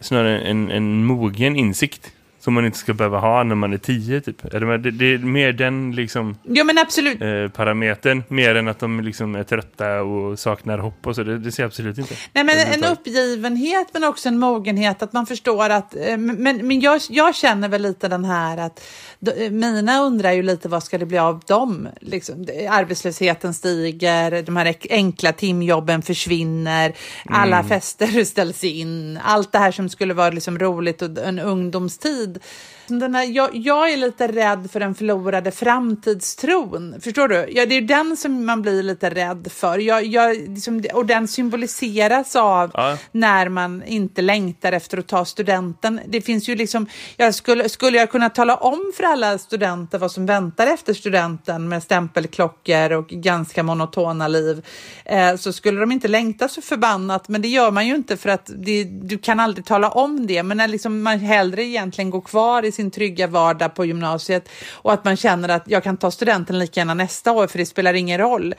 snarare 0.00 0.40
en, 0.40 0.70
en 0.70 1.04
mogen 1.04 1.56
insikt. 1.56 2.12
Som 2.46 2.54
man 2.54 2.66
inte 2.66 2.78
ska 2.78 2.94
behöva 2.94 3.18
ha 3.18 3.42
när 3.42 3.54
man 3.54 3.72
är 3.72 3.78
tio 3.78 4.20
typ. 4.20 4.42
Det, 4.42 4.56
är 4.56 5.18
mer 5.18 5.52
den 5.52 5.92
liksom 5.92 6.38
Jo 6.42 6.64
men 6.64 6.78
absolut. 6.78 7.22
eh, 7.22 7.48
parametern. 7.48 8.22
Mer 8.28 8.54
än 8.54 8.68
att 8.68 8.78
de 8.78 9.00
liksom 9.00 9.34
är 9.34 9.42
trötta 9.42 10.02
och 10.02 10.38
saknar 10.38 10.78
hopp 10.78 11.06
och 11.06 11.14
så. 11.14 11.22
Det, 11.22 11.38
det 11.38 11.52
ser 11.52 11.62
jag 11.62 11.68
absolut 11.68 11.98
inte. 11.98 12.14
Nej, 12.32 12.44
men 12.44 12.58
en 12.58 12.84
uppgivenhet 12.84 13.86
men 13.92 14.04
också 14.04 14.28
en 14.28 14.38
mogenhet 14.38 15.02
att 15.02 15.12
man 15.12 15.26
förstår 15.26 15.70
att, 15.70 15.96
eh, 15.96 16.16
men, 16.16 16.66
men 16.66 16.80
jag, 16.80 17.00
jag 17.10 17.34
känner 17.34 17.68
väl 17.68 17.82
lite 17.82 18.08
den 18.08 18.24
här 18.24 18.56
att 18.58 18.84
d- 19.18 19.50
mina 19.50 20.00
undrar 20.02 20.32
ju 20.32 20.42
lite 20.42 20.68
vad 20.68 20.82
ska 20.82 20.98
det 20.98 21.06
bli 21.06 21.18
av 21.18 21.42
dem? 21.46 21.88
Liksom, 22.00 22.46
arbetslösheten 22.70 23.54
stiger, 23.54 24.42
de 24.42 24.56
här 24.56 24.74
enkla 24.90 25.32
timjobben 25.32 26.02
försvinner, 26.02 26.92
alla 27.24 27.64
fester 27.64 28.24
ställs 28.24 28.64
in, 28.64 29.18
allt 29.22 29.52
det 29.52 29.58
här 29.58 29.72
som 29.72 29.88
skulle 29.88 30.14
vara 30.14 30.30
liksom 30.30 30.58
roligt 30.58 31.02
och 31.02 31.18
en 31.18 31.38
ungdomstid. 31.38 32.35
tid. 32.38 32.75
Den 32.88 33.14
här, 33.14 33.24
jag, 33.24 33.50
jag 33.56 33.92
är 33.92 33.96
lite 33.96 34.26
rädd 34.28 34.68
för 34.72 34.80
den 34.80 34.94
förlorade 34.94 35.50
framtidstron. 35.50 36.94
Förstår 37.00 37.28
du? 37.28 37.46
Ja, 37.50 37.66
det 37.66 37.74
är 37.74 37.80
den 37.80 38.16
som 38.16 38.46
man 38.46 38.62
blir 38.62 38.82
lite 38.82 39.10
rädd 39.10 39.48
för. 39.52 39.78
Jag, 39.78 40.04
jag, 40.04 40.36
liksom, 40.48 40.84
och 40.94 41.06
den 41.06 41.28
symboliseras 41.28 42.36
av 42.36 42.70
Ja. 42.74 42.96
när 43.12 43.48
man 43.48 43.82
inte 43.82 44.22
längtar 44.22 44.72
efter 44.72 44.98
att 44.98 45.06
ta 45.06 45.24
studenten. 45.24 46.00
Det 46.08 46.20
finns 46.20 46.48
ju 46.48 46.56
liksom, 46.56 46.86
jag 47.16 47.34
skulle, 47.34 47.68
skulle 47.68 47.98
jag 47.98 48.10
kunna 48.10 48.30
tala 48.30 48.56
om 48.56 48.92
för 48.96 49.04
alla 49.04 49.38
studenter 49.38 49.98
vad 49.98 50.10
som 50.12 50.26
väntar 50.26 50.66
efter 50.66 50.94
studenten 50.94 51.68
med 51.68 51.82
stämpelklockor 51.82 52.92
och 52.92 53.08
ganska 53.08 53.62
monotona 53.62 54.28
liv 54.28 54.66
eh, 55.04 55.36
så 55.36 55.52
skulle 55.52 55.80
de 55.80 55.92
inte 55.92 56.08
längta 56.08 56.48
så 56.48 56.62
förbannat. 56.62 57.28
Men 57.28 57.42
det 57.42 57.48
gör 57.48 57.70
man 57.70 57.86
ju 57.86 57.94
inte 57.94 58.16
för 58.16 58.28
att 58.28 58.50
det, 58.56 58.84
du 58.84 59.18
kan 59.18 59.40
aldrig 59.40 59.64
tala 59.64 59.90
om 59.90 60.26
det. 60.26 60.42
Men 60.42 60.56
när 60.56 60.68
liksom 60.68 61.02
man 61.02 61.18
hellre 61.18 61.64
egentligen 61.64 62.10
går 62.10 62.20
kvar 62.20 62.64
i 62.64 62.72
sin 62.76 62.90
trygga 62.90 63.26
vardag 63.26 63.74
på 63.74 63.84
gymnasiet 63.84 64.48
och 64.72 64.92
att 64.92 65.04
man 65.04 65.16
känner 65.16 65.48
att 65.48 65.62
jag 65.66 65.84
kan 65.84 65.96
ta 65.96 66.10
studenten 66.10 66.58
lika 66.58 66.80
gärna 66.80 66.94
nästa 66.94 67.32
år 67.32 67.46
för 67.46 67.58
det 67.58 67.66
spelar 67.66 67.94
ingen 67.94 68.18
roll. 68.18 68.54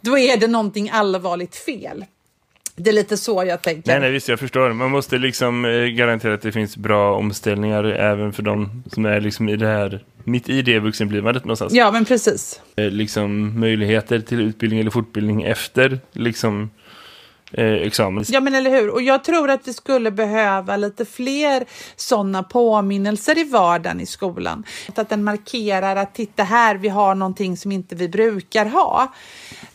Då 0.00 0.18
är 0.18 0.36
det 0.36 0.46
någonting 0.46 0.90
allvarligt 0.90 1.56
fel. 1.56 2.04
Det 2.76 2.90
är 2.90 2.94
lite 2.94 3.16
så 3.16 3.44
jag 3.44 3.62
tänker. 3.62 3.90
Nej, 3.90 4.00
nej, 4.00 4.10
visst, 4.10 4.28
jag 4.28 4.38
förstår. 4.40 4.72
Man 4.72 4.90
måste 4.90 5.18
liksom 5.18 5.64
eh, 5.64 5.70
garantera 5.70 6.34
att 6.34 6.42
det 6.42 6.52
finns 6.52 6.76
bra 6.76 7.16
omställningar 7.16 7.84
även 7.84 8.32
för 8.32 8.42
de 8.42 8.82
som 8.92 9.04
är 9.04 9.20
liksom 9.20 9.48
i 9.48 9.56
det 9.56 9.66
här, 9.66 10.04
mitt 10.24 10.48
i 10.48 10.62
det 10.62 10.78
vuxenblivandet 10.78 11.44
någonstans. 11.44 11.72
Ja, 11.72 11.90
men 11.90 12.04
precis. 12.04 12.60
Eh, 12.76 12.90
liksom 12.90 13.60
möjligheter 13.60 14.20
till 14.20 14.40
utbildning 14.40 14.80
eller 14.80 14.90
fortbildning 14.90 15.42
efter 15.42 16.00
liksom 16.12 16.70
eh, 17.52 17.72
examen. 17.72 18.24
Ja 18.28 18.40
men 18.40 18.54
eller 18.54 18.70
hur, 18.70 18.90
och 18.90 19.02
jag 19.02 19.24
tror 19.24 19.50
att 19.50 19.68
vi 19.68 19.72
skulle 19.72 20.10
behöva 20.10 20.76
lite 20.76 21.04
fler 21.04 21.64
sådana 21.96 22.42
påminnelser 22.42 23.38
i 23.38 23.44
vardagen 23.44 24.00
i 24.00 24.06
skolan. 24.06 24.64
Att 24.94 25.08
den 25.08 25.24
markerar 25.24 25.96
att 25.96 26.14
titta 26.14 26.42
här, 26.42 26.74
vi 26.74 26.88
har 26.88 27.14
någonting 27.14 27.56
som 27.56 27.72
inte 27.72 27.94
vi 27.94 28.08
brukar 28.08 28.66
ha. 28.66 29.12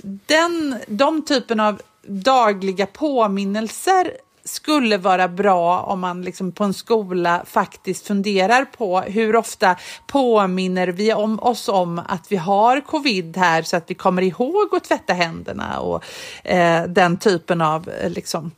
Den, 0.01 0.75
de 0.87 1.25
typen 1.25 1.59
av 1.59 1.81
dagliga 2.07 2.85
påminnelser 2.85 4.11
skulle 4.47 4.97
vara 4.97 5.27
bra 5.27 5.81
om 5.81 5.99
man 5.99 6.21
liksom 6.21 6.51
på 6.51 6.63
en 6.63 6.73
skola 6.73 7.43
faktiskt 7.45 8.07
funderar 8.07 8.65
på 8.65 9.01
hur 9.01 9.35
ofta 9.35 9.75
påminner 10.07 10.87
vi 10.87 11.13
om 11.13 11.39
oss 11.39 11.69
om 11.69 12.01
att 12.07 12.31
vi 12.31 12.35
har 12.35 12.81
covid 12.81 13.37
här 13.37 13.61
så 13.61 13.77
att 13.77 13.91
vi 13.91 13.93
kommer 13.93 14.21
ihåg 14.21 14.75
att 14.75 14.83
tvätta 14.83 15.13
händerna 15.13 15.79
och 15.79 16.03
eh, 16.43 16.83
den 16.83 17.17
typen 17.17 17.61
av 17.61 17.89
eh, 17.89 18.09
liksom 18.09 18.51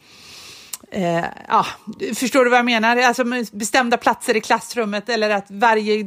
Eh, 0.92 1.26
ja, 1.48 1.66
förstår 2.16 2.44
du 2.44 2.50
vad 2.50 2.60
jag 2.60 2.66
menar? 2.66 2.98
Alltså 2.98 3.24
bestämda 3.52 3.98
platser 3.98 4.38
i 4.38 4.42
klassrummet 4.42 5.10
eller 5.10 5.30
att 5.30 5.46
varje 5.50 6.06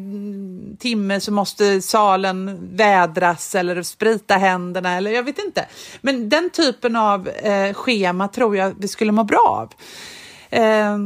timme 0.79 1.21
så 1.21 1.33
måste 1.33 1.83
salen 1.83 2.59
vädras 2.77 3.55
eller 3.55 3.83
sprita 3.83 4.35
händerna 4.35 4.97
eller 4.97 5.11
jag 5.11 5.23
vet 5.23 5.39
inte. 5.39 5.67
Men 6.01 6.29
den 6.29 6.51
typen 6.51 6.97
av 6.97 7.29
eh, 7.29 7.75
schema 7.75 8.29
tror 8.29 8.57
jag 8.57 8.75
vi 8.79 8.89
skulle 8.89 9.12
må 9.12 9.25
bra 9.25 9.45
av. 9.49 9.73
Eh, 10.51 10.99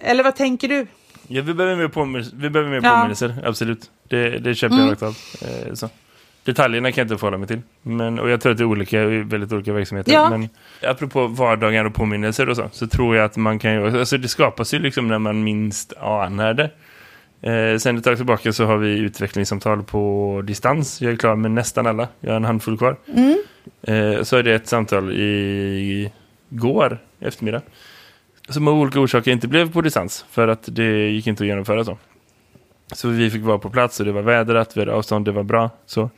eller 0.00 0.24
vad 0.24 0.36
tänker 0.36 0.68
du? 0.68 0.86
Ja, 1.28 1.42
vi 1.42 1.54
behöver 1.54 1.76
mer, 1.76 1.88
påminnelser, 1.88 2.36
vi 2.36 2.50
behöver 2.50 2.70
mer 2.70 2.88
ja. 2.88 2.94
påminnelser, 2.94 3.42
absolut. 3.44 3.90
Det, 4.08 4.38
det 4.38 4.54
köper 4.54 4.74
mm. 4.74 4.86
jag 4.86 4.92
rakt 4.92 5.02
av. 5.02 5.16
Eh, 5.40 5.74
så. 5.74 5.88
Detaljerna 6.44 6.92
kan 6.92 7.02
jag 7.02 7.04
inte 7.04 7.18
förhålla 7.18 7.38
mig 7.38 7.48
till. 7.48 7.60
Men, 7.82 8.18
och 8.18 8.30
jag 8.30 8.40
tror 8.40 8.52
att 8.52 8.58
det 8.58 8.64
är 8.64 8.66
olika 8.66 9.04
väldigt 9.04 9.52
olika 9.52 9.72
verksamheter. 9.72 10.12
Ja. 10.12 10.30
Men 10.30 10.48
apropå 10.82 11.26
vardagar 11.26 11.84
och 11.84 11.94
påminnelser 11.94 12.48
och 12.48 12.56
så, 12.56 12.68
så 12.72 12.86
tror 12.86 13.16
jag 13.16 13.24
att 13.24 13.36
man 13.36 13.58
kan 13.58 13.72
ju... 13.72 13.98
Alltså 13.98 14.18
det 14.18 14.28
skapas 14.28 14.74
ju 14.74 14.78
liksom 14.78 15.08
när 15.08 15.18
man 15.18 15.44
minst 15.44 15.92
anar 15.96 16.54
det. 16.54 16.70
Eh, 17.50 17.78
sen 17.78 17.98
ett 17.98 18.04
tag 18.04 18.16
tillbaka 18.16 18.52
så 18.52 18.64
har 18.64 18.76
vi 18.76 18.98
utvecklingssamtal 18.98 19.82
på 19.82 20.42
distans. 20.44 21.02
Jag 21.02 21.12
är 21.12 21.16
klar 21.16 21.36
med 21.36 21.50
nästan 21.50 21.86
alla. 21.86 22.08
Jag 22.20 22.30
har 22.30 22.36
en 22.36 22.44
handfull 22.44 22.78
kvar. 22.78 22.96
Mm. 23.06 23.38
Eh, 23.82 24.22
så 24.22 24.36
är 24.36 24.42
det 24.42 24.54
ett 24.54 24.66
samtal 24.66 25.12
i 25.12 26.12
går 26.48 26.98
eftermiddag. 27.20 27.62
Som 28.48 28.68
av 28.68 28.74
olika 28.74 29.00
orsaker 29.00 29.30
inte 29.30 29.48
blev 29.48 29.72
på 29.72 29.80
distans. 29.80 30.24
För 30.30 30.48
att 30.48 30.62
det 30.66 31.08
gick 31.08 31.26
inte 31.26 31.42
att 31.42 31.48
genomföra 31.48 31.84
så. 31.84 31.98
Så 32.92 33.08
vi 33.08 33.30
fick 33.30 33.42
vara 33.42 33.58
på 33.58 33.70
plats 33.70 34.00
och 34.00 34.06
det 34.06 34.12
var 34.12 34.22
vädrat, 34.22 34.76
vi 34.76 34.80
hade 34.80 34.92
avstånd, 34.92 35.24
det 35.24 35.32
var 35.32 35.42
bra. 35.42 35.70
Så 35.86 36.10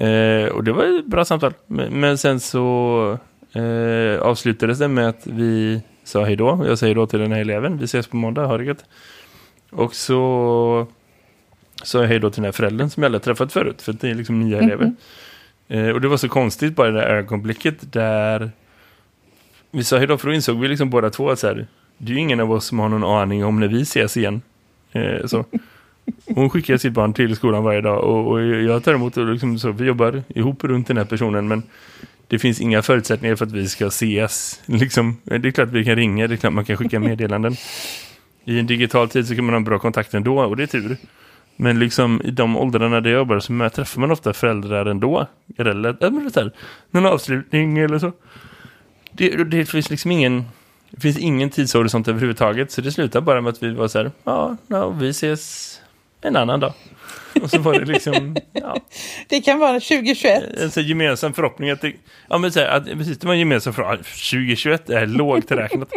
Eh, 0.00 0.46
och 0.46 0.64
det 0.64 0.72
var 0.72 0.98
ett 0.98 1.06
bra 1.06 1.24
samtal. 1.24 1.52
Men, 1.66 2.00
men 2.00 2.18
sen 2.18 2.40
så 2.40 3.18
eh, 3.52 4.20
avslutades 4.20 4.78
det 4.78 4.88
med 4.88 5.08
att 5.08 5.26
vi 5.26 5.82
sa 6.04 6.24
hej 6.24 6.36
då. 6.36 6.64
Jag 6.66 6.78
säger 6.78 6.94
då 6.94 7.06
till 7.06 7.18
den 7.18 7.32
här 7.32 7.40
eleven. 7.40 7.78
Vi 7.78 7.84
ses 7.84 8.06
på 8.06 8.16
måndag, 8.16 8.46
ha 8.46 8.58
det 8.58 8.64
gött. 8.64 8.84
Och 9.70 9.94
så 9.94 10.86
sa 11.82 12.00
jag 12.00 12.08
hej 12.08 12.18
då 12.18 12.30
till 12.30 12.42
den 12.42 12.44
här 12.44 12.52
föräldern 12.52 12.90
som 12.90 13.02
jag 13.02 13.08
aldrig 13.08 13.22
träffat 13.22 13.52
förut. 13.52 13.82
För 13.82 13.92
det 13.92 14.10
är 14.10 14.14
liksom 14.14 14.40
nya 14.40 14.58
mm 14.58 14.70
-hmm. 14.70 14.72
elever. 14.72 14.92
Eh, 15.68 15.94
och 15.94 16.00
det 16.00 16.08
var 16.08 16.16
så 16.16 16.28
konstigt 16.28 16.76
bara 16.76 16.90
det 16.90 17.00
där 17.00 17.06
ögonblicket 17.06 17.92
där 17.92 18.50
vi 19.70 19.84
sa 19.84 19.98
hej 19.98 20.06
då. 20.06 20.18
För 20.18 20.26
då 20.28 20.34
insåg 20.34 20.60
vi 20.60 20.68
liksom 20.68 20.90
båda 20.90 21.10
två 21.10 21.30
att 21.30 21.38
så 21.38 21.46
här, 21.46 21.66
det 21.98 22.12
är 22.12 22.14
ju 22.14 22.20
ingen 22.20 22.40
av 22.40 22.52
oss 22.52 22.64
som 22.64 22.78
har 22.78 22.88
någon 22.88 23.04
aning 23.04 23.44
om 23.44 23.60
när 23.60 23.68
vi 23.68 23.82
ses 23.82 24.16
igen. 24.16 24.42
Eh, 24.92 25.26
så. 25.26 25.44
Hon 26.34 26.50
skickar 26.50 26.76
sitt 26.76 26.92
barn 26.92 27.12
till 27.12 27.36
skolan 27.36 27.64
varje 27.64 27.80
dag 27.80 28.04
och, 28.04 28.30
och 28.30 28.42
jag 28.42 28.84
tar 28.84 28.94
emot 28.94 29.16
och 29.16 29.26
liksom 29.26 29.58
så, 29.58 29.72
vi 29.72 29.84
jobbar 29.84 30.22
ihop 30.28 30.64
runt 30.64 30.86
den 30.86 30.96
här 30.96 31.04
personen 31.04 31.48
men 31.48 31.62
det 32.28 32.38
finns 32.38 32.60
inga 32.60 32.82
förutsättningar 32.82 33.36
för 33.36 33.46
att 33.46 33.52
vi 33.52 33.68
ska 33.68 33.86
ses. 33.86 34.60
Liksom, 34.66 35.16
det 35.24 35.48
är 35.48 35.50
klart 35.50 35.68
att 35.68 35.74
vi 35.74 35.84
kan 35.84 35.96
ringa, 35.96 36.26
det 36.26 36.34
är 36.34 36.36
klart 36.36 36.52
man 36.52 36.64
kan 36.64 36.76
skicka 36.76 37.00
meddelanden. 37.00 37.56
I 38.44 38.58
en 38.58 38.66
digital 38.66 39.08
tid 39.08 39.26
så 39.26 39.34
kan 39.34 39.44
man 39.44 39.54
ha 39.54 39.60
bra 39.60 39.78
kontakt 39.78 40.14
ändå 40.14 40.40
och 40.40 40.56
det 40.56 40.62
är 40.62 40.66
tur. 40.66 40.96
Men 41.56 41.78
liksom 41.78 42.22
i 42.24 42.30
de 42.30 42.56
åldrarna 42.56 43.00
där 43.00 43.10
jag 43.10 43.18
jobbar 43.18 43.40
så 43.40 43.70
träffar 43.76 44.00
man 44.00 44.10
ofta 44.10 44.32
föräldrar 44.32 44.86
ändå. 44.86 45.26
Eller 45.58 46.04
äh, 46.04 46.46
någon 46.90 47.06
avslutning 47.06 47.78
eller 47.78 47.98
så. 47.98 48.12
Det, 49.12 49.44
det 49.44 49.64
finns 49.64 49.90
liksom 49.90 50.10
ingen 50.10 50.44
det 50.90 51.00
finns 51.00 51.18
ingen 51.18 51.50
tidshorisont 51.50 52.08
överhuvudtaget 52.08 52.72
så 52.72 52.80
det 52.80 52.92
slutar 52.92 53.20
bara 53.20 53.40
med 53.40 53.50
att 53.50 53.62
vi 53.62 53.74
var 53.74 53.88
så 53.88 53.98
här, 53.98 54.10
ja, 54.24 54.56
ja 54.66 54.88
vi 54.88 55.08
ses 55.08 55.69
en 56.20 56.36
annan 56.36 56.60
dag. 56.60 56.72
Och 57.42 57.50
så 57.50 57.58
var 57.58 57.78
det 57.78 57.84
liksom, 57.84 58.36
ja. 58.52 58.76
Det 59.28 59.40
kan 59.40 59.58
vara 59.58 59.72
2021. 59.72 60.42
En 60.58 60.70
så 60.70 60.80
gemensam 60.80 61.32
förhoppning 61.32 61.70
att 61.70 61.80
det, 61.80 61.92
ja 62.28 62.38
men 62.38 62.52
så 62.52 62.60
här, 62.60 62.68
att, 62.68 62.84
precis, 62.84 63.18
det 63.18 63.26
var 63.26 63.34
en 63.34 63.40
gemensam 63.40 63.72
förhoppning. 63.72 64.04
2021 64.04 64.90
är 64.90 65.06
lågt 65.06 65.50
räknat. 65.50 65.92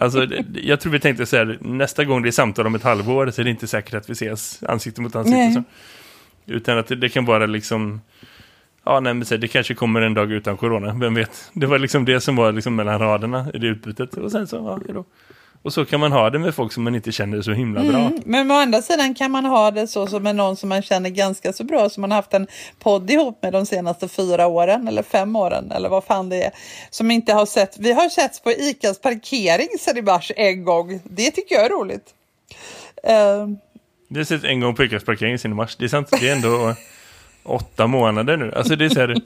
Alltså, 0.00 0.26
jag 0.54 0.80
tror 0.80 0.92
vi 0.92 1.00
tänkte 1.00 1.26
så 1.26 1.36
här, 1.36 1.58
nästa 1.60 2.04
gång 2.04 2.22
det 2.22 2.28
är 2.28 2.30
samtal 2.30 2.66
om 2.66 2.74
ett 2.74 2.82
halvår 2.82 3.30
så 3.30 3.40
är 3.40 3.44
det 3.44 3.50
inte 3.50 3.66
säkert 3.66 3.94
att 3.94 4.10
vi 4.10 4.12
ses 4.12 4.62
ansikte 4.62 5.00
mot 5.00 5.16
ansikte. 5.16 5.52
Så. 5.52 5.62
Utan 6.52 6.78
att 6.78 6.86
det, 6.86 6.96
det, 6.96 7.08
kan 7.08 7.24
vara 7.24 7.46
liksom, 7.46 8.00
ja 8.84 9.00
nej 9.00 9.14
men 9.14 9.24
så 9.24 9.34
här, 9.34 9.40
det 9.40 9.48
kanske 9.48 9.74
kommer 9.74 10.00
en 10.00 10.14
dag 10.14 10.32
utan 10.32 10.56
corona, 10.56 10.94
vem 10.94 11.14
vet. 11.14 11.50
Det 11.52 11.66
var 11.66 11.78
liksom 11.78 12.04
det 12.04 12.20
som 12.20 12.36
var 12.36 12.52
liksom 12.52 12.76
mellan 12.76 12.98
raderna 12.98 13.46
i 13.54 13.58
det 13.58 13.66
utbytet. 13.66 14.14
Och 14.14 14.32
sen 14.32 14.46
så, 14.46 14.80
ja, 14.86 14.94
då. 14.94 15.04
Och 15.64 15.72
så 15.72 15.84
kan 15.84 16.00
man 16.00 16.12
ha 16.12 16.30
det 16.30 16.38
med 16.38 16.54
folk 16.54 16.72
som 16.72 16.84
man 16.84 16.94
inte 16.94 17.12
känner 17.12 17.42
så 17.42 17.52
himla 17.52 17.80
bra. 17.80 18.00
Mm, 18.00 18.22
men 18.24 18.50
å 18.50 18.54
andra 18.54 18.82
sidan 18.82 19.14
kan 19.14 19.30
man 19.30 19.44
ha 19.44 19.70
det 19.70 19.86
så 19.86 20.06
som 20.06 20.22
med 20.22 20.36
någon 20.36 20.56
som 20.56 20.68
man 20.68 20.82
känner 20.82 21.10
ganska 21.10 21.52
så 21.52 21.64
bra 21.64 21.88
som 21.88 22.00
man 22.00 22.12
haft 22.12 22.34
en 22.34 22.46
podd 22.78 23.10
ihop 23.10 23.42
med 23.42 23.52
de 23.52 23.66
senaste 23.66 24.08
fyra 24.08 24.46
åren 24.46 24.88
eller 24.88 25.02
fem 25.02 25.36
åren 25.36 25.72
eller 25.72 25.88
vad 25.88 26.04
fan 26.04 26.28
det 26.28 26.42
är. 26.42 26.50
Som 26.90 27.10
inte 27.10 27.32
har 27.32 27.46
sett. 27.46 27.78
Vi 27.78 27.92
har 27.92 28.08
setts 28.08 28.40
på 28.40 28.50
ICAs 28.50 29.00
parkering 29.00 29.68
sedan 29.80 29.96
i 29.96 30.02
mars 30.02 30.32
en 30.36 30.64
gång. 30.64 31.00
Det 31.04 31.30
tycker 31.30 31.54
jag 31.54 31.64
är 31.64 31.70
roligt. 31.70 32.04
Uh... 33.08 33.56
Det 34.08 34.20
har 34.20 34.24
sett 34.24 34.44
en 34.44 34.60
gång 34.60 34.74
på 34.74 34.84
ICAs 34.84 35.04
parkering 35.04 35.38
sedan 35.38 35.50
i 35.50 35.54
mars. 35.54 35.76
Det 35.76 35.84
är 35.84 35.88
sant. 35.88 36.08
Det 36.20 36.28
är 36.28 36.36
ändå 36.36 36.74
åtta 37.42 37.86
månader 37.86 38.36
nu. 38.36 38.52
Alltså 38.52 38.76
det 38.76 38.84
är 38.84 38.88
så 38.88 39.00
här, 39.00 39.16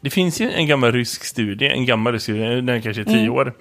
det 0.00 0.10
finns 0.10 0.40
ju 0.40 0.50
en 0.50 0.66
gammal 0.66 0.92
rysk 0.92 1.24
studie, 1.24 1.66
en 1.66 1.86
gammal 1.86 2.12
rysk 2.12 2.24
studie, 2.24 2.44
den 2.44 2.68
är 2.68 2.80
kanske 2.80 3.04
tio 3.04 3.18
mm. 3.18 3.34
år 3.34 3.54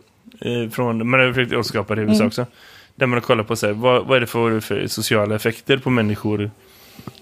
från, 0.71 1.09
man 1.09 1.19
har 1.19 1.33
försökt 1.33 1.53
återskapa 1.53 1.95
det 1.95 2.01
i 2.01 2.05
USA 2.05 2.15
mm. 2.15 2.27
också. 2.27 2.45
Där 2.95 3.05
man 3.05 3.13
har 3.13 3.21
kollat 3.21 3.47
på 3.47 3.55
så 3.55 3.67
här, 3.67 3.73
vad, 3.73 4.05
vad 4.05 4.17
är 4.17 4.21
det 4.21 4.27
för, 4.27 4.59
för 4.59 4.87
sociala 4.87 5.35
effekter 5.35 5.77
på 5.77 5.89
människor 5.89 6.51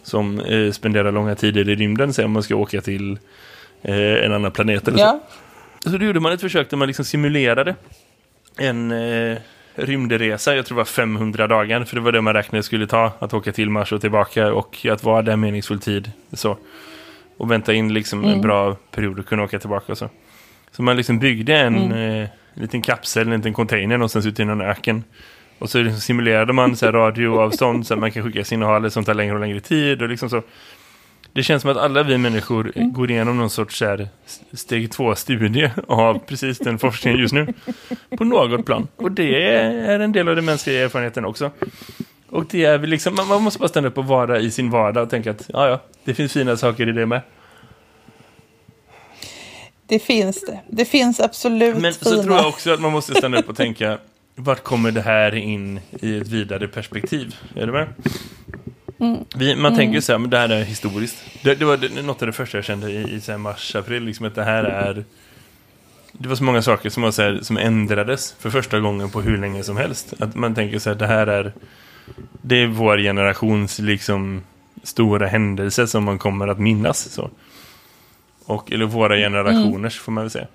som 0.03 0.39
eh, 0.39 0.71
spenderar 0.71 1.11
långa 1.11 1.35
tider 1.35 1.69
i 1.69 1.75
rymden. 1.75 2.13
Så 2.13 2.25
om 2.25 2.31
man 2.31 2.43
ska 2.43 2.55
åka 2.55 2.81
till 2.81 3.19
eh, 3.81 4.25
en 4.25 4.33
annan 4.33 4.51
planet 4.51 4.87
eller 4.87 4.99
ja. 4.99 5.19
så. 5.83 5.89
Så 5.89 5.97
då 5.97 6.05
gjorde 6.05 6.19
man 6.19 6.31
ett 6.31 6.41
försök 6.41 6.69
där 6.69 6.77
man 6.77 6.87
liksom 6.87 7.05
simulerade 7.05 7.75
en 8.57 8.91
eh, 8.91 9.37
rymdresa. 9.75 10.55
Jag 10.55 10.65
tror 10.65 10.75
det 10.75 10.79
var 10.79 10.85
500 10.85 11.47
dagar. 11.47 11.83
För 11.83 11.95
det 11.95 12.01
var 12.01 12.11
det 12.11 12.21
man 12.21 12.33
räknade 12.33 12.63
skulle 12.63 12.87
ta. 12.87 13.11
Att 13.19 13.33
åka 13.33 13.51
till 13.51 13.69
Mars 13.69 13.91
och 13.91 14.01
tillbaka. 14.01 14.53
Och 14.53 14.85
att 14.85 15.03
vara 15.03 15.21
där 15.21 15.35
meningsfull 15.35 15.79
tid. 15.79 16.11
Så. 16.33 16.57
Och 17.37 17.51
vänta 17.51 17.73
in 17.73 17.93
liksom 17.93 18.19
mm. 18.19 18.31
en 18.31 18.41
bra 18.41 18.75
period 18.91 19.19
att 19.19 19.25
kunna 19.25 19.43
åka 19.43 19.59
tillbaka. 19.59 19.91
Och 19.91 19.97
så. 19.97 20.09
så 20.71 20.83
man 20.83 20.97
liksom 20.97 21.19
byggde 21.19 21.57
en... 21.57 21.91
Mm. 21.91 22.27
En 22.53 22.61
liten 22.61 22.81
kapsel, 22.81 23.27
en 23.27 23.37
liten 23.37 23.53
container 23.53 23.97
någonstans 23.97 24.25
ute 24.25 24.41
i 24.41 24.45
någon 24.45 24.61
öken. 24.61 25.03
Och 25.59 25.69
så 25.69 25.81
liksom 25.81 26.01
simulerade 26.01 26.53
man 26.53 26.75
så 26.75 26.85
här 26.85 26.93
radioavstånd 26.93 27.87
så 27.87 27.93
att 27.93 27.99
man 27.99 28.11
kan 28.11 28.23
skicka 28.23 28.43
signaler 28.43 28.89
som 28.89 29.03
tar 29.03 29.13
längre 29.13 29.33
och 29.33 29.39
längre 29.39 29.59
tid. 29.59 30.01
Och 30.01 30.09
liksom 30.09 30.29
så. 30.29 30.41
Det 31.33 31.43
känns 31.43 31.61
som 31.61 31.71
att 31.71 31.77
alla 31.77 32.03
vi 32.03 32.17
människor 32.17 32.71
mm. 32.75 32.93
går 32.93 33.11
igenom 33.11 33.37
någon 33.37 33.49
sorts 33.49 33.77
så 33.77 33.85
här, 33.85 34.07
steg 34.53 34.91
två-studie 34.91 35.71
av 35.87 36.19
precis 36.19 36.59
den 36.59 36.79
forskningen 36.79 37.19
just 37.19 37.33
nu. 37.33 37.47
På 38.17 38.23
något 38.23 38.65
plan. 38.65 38.87
Och 38.95 39.11
det 39.11 39.53
är 39.53 39.99
en 39.99 40.11
del 40.11 40.27
av 40.27 40.35
den 40.35 40.45
mänskliga 40.45 40.85
erfarenheten 40.85 41.25
också. 41.25 41.51
Och 42.29 42.45
det 42.49 42.65
är 42.65 42.79
liksom, 42.79 43.15
man 43.15 43.43
måste 43.43 43.59
bara 43.59 43.69
stanna 43.69 43.87
upp 43.87 43.97
och 43.97 44.05
vara 44.05 44.39
i 44.39 44.51
sin 44.51 44.69
vardag 44.69 45.03
och 45.03 45.09
tänka 45.09 45.31
att 45.31 45.49
ja, 45.53 45.67
ja, 45.67 45.81
det 46.03 46.13
finns 46.13 46.33
fina 46.33 46.57
saker 46.57 46.89
i 46.89 46.91
det 46.91 47.05
med. 47.05 47.21
Det 49.91 49.99
finns 49.99 50.41
det. 50.41 50.59
Det 50.67 50.85
finns 50.85 51.19
absolut 51.19 51.77
Men 51.77 51.93
fina. 51.93 52.15
så 52.15 52.23
tror 52.23 52.35
jag 52.35 52.47
också 52.47 52.73
att 52.73 52.81
man 52.81 52.91
måste 52.91 53.15
stanna 53.15 53.39
upp 53.39 53.49
och 53.49 53.55
tänka 53.55 53.97
vart 54.35 54.63
kommer 54.63 54.91
det 54.91 55.01
här 55.01 55.35
in 55.35 55.79
i 56.01 56.17
ett 56.17 56.27
vidare 56.27 56.67
perspektiv? 56.67 57.35
Är 57.55 57.65
du 57.65 57.71
med? 57.71 57.87
Mm. 58.99 59.17
Vi, 59.35 59.55
man 59.55 59.65
mm. 59.65 59.77
tänker 59.77 60.01
så 60.01 60.11
här, 60.11 60.19
men 60.19 60.29
det 60.29 60.37
här 60.37 60.49
är 60.49 60.63
historiskt. 60.63 61.17
Det, 61.43 61.55
det 61.55 61.65
var 61.65 62.03
något 62.03 62.21
av 62.21 62.25
det 62.25 62.33
första 62.33 62.57
jag 62.57 62.65
kände 62.65 62.91
i, 62.91 63.13
i 63.13 63.21
så 63.21 63.37
mars, 63.37 63.75
april, 63.75 64.03
liksom 64.03 64.25
att 64.25 64.35
det 64.35 64.43
här 64.43 64.63
är... 64.63 65.03
Det 66.11 66.29
var 66.29 66.35
så 66.35 66.43
många 66.43 66.61
saker 66.61 66.89
som, 66.89 67.03
var 67.03 67.11
så 67.11 67.21
här, 67.21 67.39
som 67.41 67.57
ändrades 67.57 68.35
för 68.39 68.49
första 68.49 68.79
gången 68.79 69.09
på 69.09 69.21
hur 69.21 69.37
länge 69.37 69.63
som 69.63 69.77
helst. 69.77 70.13
Att 70.19 70.35
man 70.35 70.55
tänker 70.55 70.79
så 70.79 70.89
här, 70.89 70.97
det 70.97 71.07
här 71.07 71.27
är... 71.27 71.53
Det 72.41 72.55
är 72.55 72.67
vår 72.67 72.97
generations 72.97 73.79
liksom 73.79 74.41
stora 74.83 75.27
händelse 75.27 75.87
som 75.87 76.03
man 76.03 76.19
kommer 76.19 76.47
att 76.47 76.59
minnas 76.59 77.09
så. 77.09 77.29
Och, 78.45 78.71
eller 78.71 78.85
våra 78.85 79.17
mm. 79.17 79.31
generationers 79.31 79.97
mm. 79.97 80.03
får 80.03 80.11
man 80.11 80.23
väl 80.23 80.31
säga. 80.31 80.47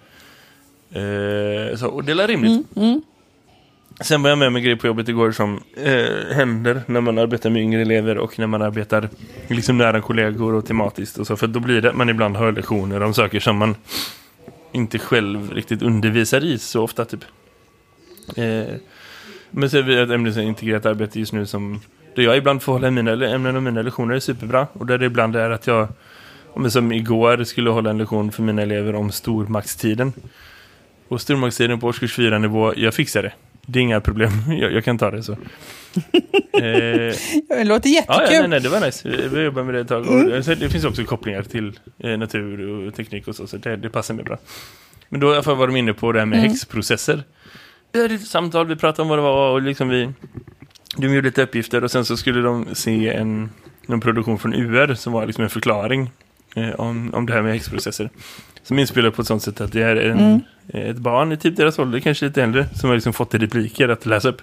Eh, 0.90 1.76
så, 1.76 1.88
och 1.88 2.05
det 2.05 2.12
är 2.12 2.28
rimligt. 2.28 2.66
Mm. 2.76 2.88
Mm. 2.88 3.02
Sen 4.00 4.23
var 4.23 4.31
jag 4.31 4.38
med 4.38 4.52
med 4.52 4.62
grejer 4.62 4.76
på 4.76 4.87
jobbet 4.87 5.09
igår 5.09 5.33
som 5.33 5.61
eh, 5.76 6.35
händer 6.35 6.83
när 6.87 7.00
man 7.00 7.19
arbetar 7.19 7.50
med 7.50 7.62
yngre 7.62 7.83
elever 7.83 8.19
och 8.19 8.38
när 8.38 8.47
man 8.47 8.62
arbetar 8.62 9.09
liksom 9.49 9.78
nära 9.78 10.00
kollegor 10.00 10.55
och 10.55 10.66
tematiskt 10.66 11.19
och 11.19 11.26
så. 11.26 11.37
För 11.37 11.47
då 11.47 11.61
blir 11.61 11.83
det 11.83 11.90
att 11.90 11.97
man 11.97 12.09
ibland 12.09 12.37
hör 12.37 12.52
lektioner 12.52 13.02
om 13.02 13.14
saker 13.14 13.40
som 13.40 13.57
man 13.57 13.75
inte 14.73 14.99
själv 14.99 15.52
riktigt 15.52 15.83
undervisar 15.83 16.45
i 16.45 16.59
så 16.59 16.83
ofta 16.83 17.05
typ. 17.05 17.25
Eh, 18.37 18.75
men 19.50 19.71
så 19.71 19.78
är 19.78 19.83
vi 19.83 19.99
ett 19.99 20.11
ämne 20.11 20.33
som 20.33 20.43
integrerat 20.43 20.87
arbete 20.87 21.19
just 21.19 21.33
nu 21.33 21.47
som 21.47 21.81
där 22.14 22.23
jag 22.23 22.37
ibland 22.37 22.62
får 22.62 22.73
hålla 22.73 22.90
mina 22.90 23.26
ämnen 23.26 23.57
och 23.57 23.62
mina 23.62 23.83
lektioner 23.83 24.14
är 24.14 24.21
superbra. 24.21 24.66
Och 24.73 24.87
där 24.87 24.99
det 24.99 25.07
ibland 25.07 25.37
är 25.37 25.50
att 25.50 25.66
jag, 25.66 25.88
om 26.56 26.70
som 26.70 26.92
igår 26.92 27.44
skulle 27.44 27.70
hålla 27.70 27.90
en 27.90 27.98
lektion 27.98 28.32
för 28.32 28.42
mina 28.42 28.62
elever 28.62 28.94
om 28.94 29.12
stormaktstiden. 29.12 30.12
Och 31.08 31.20
stormaktstiden 31.20 31.80
på 31.80 31.86
årskurs 31.86 32.14
4 32.14 32.38
nivå, 32.38 32.72
jag 32.76 32.94
fixar 32.94 33.22
det. 33.22 33.32
Det 33.66 33.78
är 33.78 33.82
inga 33.82 34.00
problem, 34.00 34.30
jag, 34.48 34.72
jag 34.72 34.84
kan 34.84 34.98
ta 34.98 35.10
det 35.10 35.22
så. 35.22 35.32
eh, 36.52 37.14
det 37.48 37.64
låter 37.64 37.88
jättekul. 37.88 38.25
Ja, 38.25 38.32
ja, 38.32 38.40
nej, 38.40 38.48
nej, 38.48 38.60
det 38.60 38.68
var 38.68 38.80
nice. 38.80 39.28
Vi 39.32 39.42
jobbar 39.42 39.62
med 39.62 39.75
det 39.75 39.80
ett 39.80 39.88
tag. 39.88 40.06
Mm. 40.06 40.42
Det 40.58 40.70
finns 40.70 40.84
också 40.84 41.04
kopplingar 41.04 41.42
till 41.42 41.78
eh, 41.98 42.18
natur 42.18 42.86
och 42.86 42.94
teknik 42.94 43.28
och 43.28 43.36
så, 43.36 43.46
så 43.46 43.56
det, 43.56 43.76
det 43.76 43.90
passar 43.90 44.14
mig 44.14 44.25
bra. 44.25 44.38
Men 45.08 45.20
då 45.20 45.40
var 45.40 45.66
de 45.66 45.76
inne 45.76 45.92
på 45.92 46.12
det 46.12 46.18
här 46.18 46.26
med 46.26 46.38
mm. 46.38 46.50
häxprocesser. 46.50 47.22
Det 47.90 47.98
är 47.98 48.12
ett 48.12 48.26
samtal, 48.26 48.66
vi 48.66 48.76
pratade 48.76 49.02
om 49.02 49.08
vad 49.08 49.18
det 49.18 49.22
var 49.22 49.50
och 49.50 49.62
liksom 49.62 49.88
vi 49.88 50.08
de 50.96 51.06
gjorde 51.14 51.28
lite 51.28 51.42
uppgifter 51.42 51.84
och 51.84 51.90
sen 51.90 52.04
så 52.04 52.16
skulle 52.16 52.40
de 52.40 52.75
se 52.75 53.08
en, 53.08 53.50
en 53.88 54.00
produktion 54.00 54.38
från 54.38 54.54
UR 54.54 54.94
som 54.94 55.12
var 55.12 55.26
liksom 55.26 55.44
en 55.44 55.50
förklaring 55.50 56.10
eh, 56.56 56.70
om, 56.70 57.14
om 57.14 57.26
det 57.26 57.32
här 57.32 57.42
med 57.42 57.52
häxprocesser. 57.52 58.10
Som 58.62 58.78
inspelar 58.78 59.10
på 59.10 59.22
ett 59.22 59.28
sånt 59.28 59.42
sätt 59.42 59.60
att 59.60 59.72
det 59.72 59.82
är 59.82 59.96
en, 59.96 60.18
mm. 60.18 60.40
ett 60.88 60.96
barn 60.96 61.32
i 61.32 61.36
typ 61.36 61.56
deras 61.56 61.78
ålder, 61.78 62.00
kanske 62.00 62.26
lite 62.26 62.42
äldre, 62.42 62.66
som 62.75 62.88
har 62.88 62.96
liksom 62.96 63.12
fått 63.12 63.34
repliker 63.34 63.88
att 63.88 64.06
läsa 64.06 64.28
upp. 64.28 64.42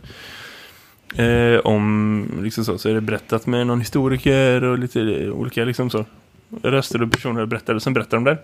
Eh, 1.16 1.60
om 1.60 2.40
liksom 2.44 2.66
så, 2.66 2.78
så 2.78 2.90
är 2.90 2.94
det 2.94 3.02
berättat 3.02 3.48
med 3.48 3.68
någon 3.68 3.80
historiker 3.80 4.64
och 4.64 4.80
lite 4.80 5.30
olika 5.30 5.66
liksom 5.66 5.90
så 5.90 6.06
röster 6.64 7.02
och 7.02 7.12
personer 7.12 7.46
berättade 7.46 7.80
som 7.80 7.94
berättar 7.94 8.18
om 8.18 8.24
det. 8.24 8.38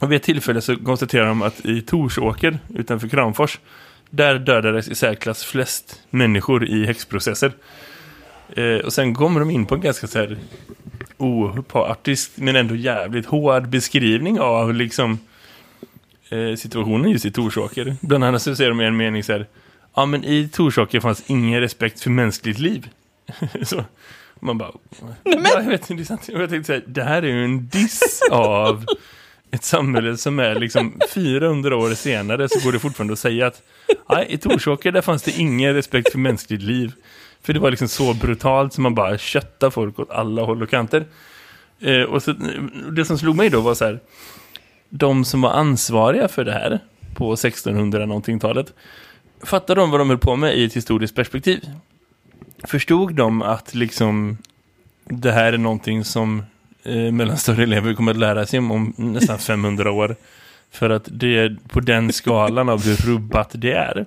Och 0.00 0.12
vid 0.12 0.16
ett 0.16 0.22
tillfälle 0.22 0.60
så 0.60 0.76
konstaterar 0.76 1.26
de 1.26 1.42
att 1.42 1.66
i 1.66 1.80
Torsåker 1.80 2.58
utanför 2.74 3.08
Kramfors 3.08 3.58
där 4.10 4.38
dödades 4.38 4.88
i 4.88 4.94
särklass 4.94 5.44
flest 5.44 6.02
människor 6.10 6.66
i 6.66 6.86
häxprocesser. 6.86 7.52
Eh, 8.56 8.76
och 8.84 8.92
sen 8.92 9.14
kommer 9.14 9.40
de 9.40 9.50
in 9.50 9.66
på 9.66 9.74
en 9.74 9.80
ganska 9.80 10.06
så 10.06 10.18
här 10.18 10.36
opartisk 11.18 12.30
men 12.34 12.56
ändå 12.56 12.76
jävligt 12.76 13.26
hård 13.26 13.68
beskrivning 13.68 14.40
av 14.40 14.74
liksom 14.74 15.18
eh, 16.28 16.56
situationen 16.56 17.10
just 17.10 17.24
i 17.24 17.30
Torsåker. 17.30 17.96
Bland 18.00 18.24
annat 18.24 18.42
så 18.42 18.56
säger 18.56 18.70
de 18.70 18.80
i 18.80 18.84
en 18.84 18.96
mening 18.96 19.24
så 19.24 19.32
här 19.32 19.46
Ja 19.94 20.06
men 20.06 20.24
i 20.24 20.48
Torsåker 20.48 21.00
fanns 21.00 21.24
ingen 21.26 21.60
respekt 21.60 22.00
för 22.00 22.10
mänskligt 22.10 22.58
liv. 22.58 22.88
så 23.62 23.84
man 24.40 24.58
bara 24.58 24.72
Nej, 25.00 25.14
men... 25.24 25.44
jag 25.44 25.62
vet 25.62 25.90
inte, 25.90 26.16
jag 26.26 26.50
tänkte 26.50 26.64
säga 26.64 26.82
det 26.86 27.02
här 27.02 27.22
är 27.22 27.26
ju 27.26 27.44
en 27.44 27.68
diss 27.68 28.22
av 28.30 28.84
ett 29.50 29.64
samhälle 29.64 30.16
som 30.16 30.38
är 30.38 30.54
liksom 30.54 31.00
400 31.14 31.76
år 31.76 31.94
senare 31.94 32.48
så 32.48 32.60
går 32.64 32.72
det 32.72 32.78
fortfarande 32.78 33.12
att 33.12 33.18
säga 33.18 33.46
att 33.46 33.62
nej, 34.08 34.26
i 34.28 34.38
Torsåker 34.38 34.92
där 34.92 35.02
fanns 35.02 35.22
det 35.22 35.38
ingen 35.38 35.74
respekt 35.74 36.12
för 36.12 36.18
mänskligt 36.18 36.62
liv. 36.62 36.92
För 37.42 37.52
det 37.52 37.60
var 37.60 37.70
liksom 37.70 37.88
så 37.88 38.14
brutalt 38.14 38.72
som 38.72 38.82
man 38.82 38.94
bara 38.94 39.18
köttar 39.18 39.70
folk 39.70 39.98
åt 39.98 40.10
alla 40.10 40.42
håll 40.42 40.62
och 40.62 40.70
kanter. 40.70 41.04
Eh, 41.80 42.02
och 42.02 42.22
så, 42.22 42.34
det 42.92 43.04
som 43.04 43.18
slog 43.18 43.36
mig 43.36 43.50
då 43.50 43.60
var 43.60 43.74
så 43.74 43.84
här, 43.84 44.00
de 44.88 45.24
som 45.24 45.40
var 45.40 45.50
ansvariga 45.50 46.28
för 46.28 46.44
det 46.44 46.52
här 46.52 46.80
på 47.14 47.32
1600 47.32 48.06
någonting 48.06 48.40
talet 48.40 48.74
fattade 49.42 49.80
de 49.80 49.90
vad 49.90 50.00
de 50.00 50.08
höll 50.08 50.18
på 50.18 50.36
med 50.36 50.58
i 50.58 50.64
ett 50.64 50.76
historiskt 50.76 51.14
perspektiv? 51.14 51.68
Förstod 52.64 53.14
de 53.14 53.42
att 53.42 53.74
liksom 53.74 54.38
det 55.04 55.32
här 55.32 55.52
är 55.52 55.58
någonting 55.58 56.04
som 56.04 56.42
eh, 56.82 57.12
mellanstörre 57.12 57.62
elever 57.62 57.94
kommer 57.94 58.10
att 58.10 58.18
lära 58.18 58.46
sig 58.46 58.58
om, 58.58 58.70
om 58.72 58.94
nästan 58.96 59.38
500 59.38 59.92
år. 59.92 60.16
För 60.70 60.90
att 60.90 61.08
det 61.12 61.38
är 61.38 61.56
på 61.68 61.80
den 61.80 62.12
skalan 62.12 62.68
av 62.68 62.84
hur 62.84 62.96
rubbat 62.96 63.50
det 63.54 63.72
är. 63.72 64.06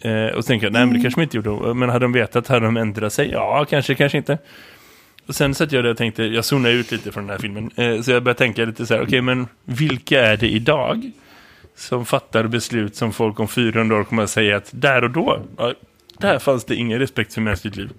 Eh, 0.00 0.26
och 0.26 0.44
så 0.44 0.48
tänker 0.48 0.66
jag, 0.66 0.72
nej 0.72 0.86
men 0.86 0.94
det 0.94 1.00
kanske 1.00 1.20
de 1.20 1.22
inte 1.22 1.36
gjorde. 1.36 1.74
Men 1.74 1.88
hade 1.88 2.04
de 2.04 2.12
vetat, 2.12 2.48
hade 2.48 2.66
de 2.66 2.76
ändrat 2.76 3.12
sig? 3.12 3.30
Ja, 3.30 3.66
kanske, 3.70 3.94
kanske 3.94 4.18
inte. 4.18 4.38
Och 5.26 5.34
sen 5.34 5.54
satt 5.54 5.72
jag 5.72 5.84
där 5.84 5.90
och 5.90 5.96
tänkte, 5.96 6.24
jag 6.24 6.44
zonade 6.44 6.74
ut 6.74 6.90
lite 6.92 7.12
från 7.12 7.26
den 7.26 7.30
här 7.30 7.38
filmen. 7.38 7.70
Eh, 7.76 8.00
så 8.00 8.10
jag 8.10 8.22
började 8.22 8.38
tänka 8.38 8.64
lite 8.64 8.86
så 8.86 8.94
här, 8.94 9.00
okej 9.00 9.08
okay, 9.08 9.20
men 9.20 9.46
vilka 9.64 10.26
är 10.26 10.36
det 10.36 10.48
idag 10.48 11.10
som 11.76 12.06
fattar 12.06 12.46
beslut 12.46 12.96
som 12.96 13.12
folk 13.12 13.40
om 13.40 13.48
400 13.48 13.96
år 13.96 14.04
kommer 14.04 14.22
att 14.22 14.30
säga 14.30 14.56
att 14.56 14.70
där 14.72 15.04
och 15.04 15.10
då, 15.10 15.42
ja, 15.56 15.74
där 16.18 16.38
fanns 16.38 16.64
det 16.64 16.74
ingen 16.74 16.98
respekt 16.98 17.34
för 17.34 17.40
mänskligt 17.40 17.76
liv. 17.76 17.90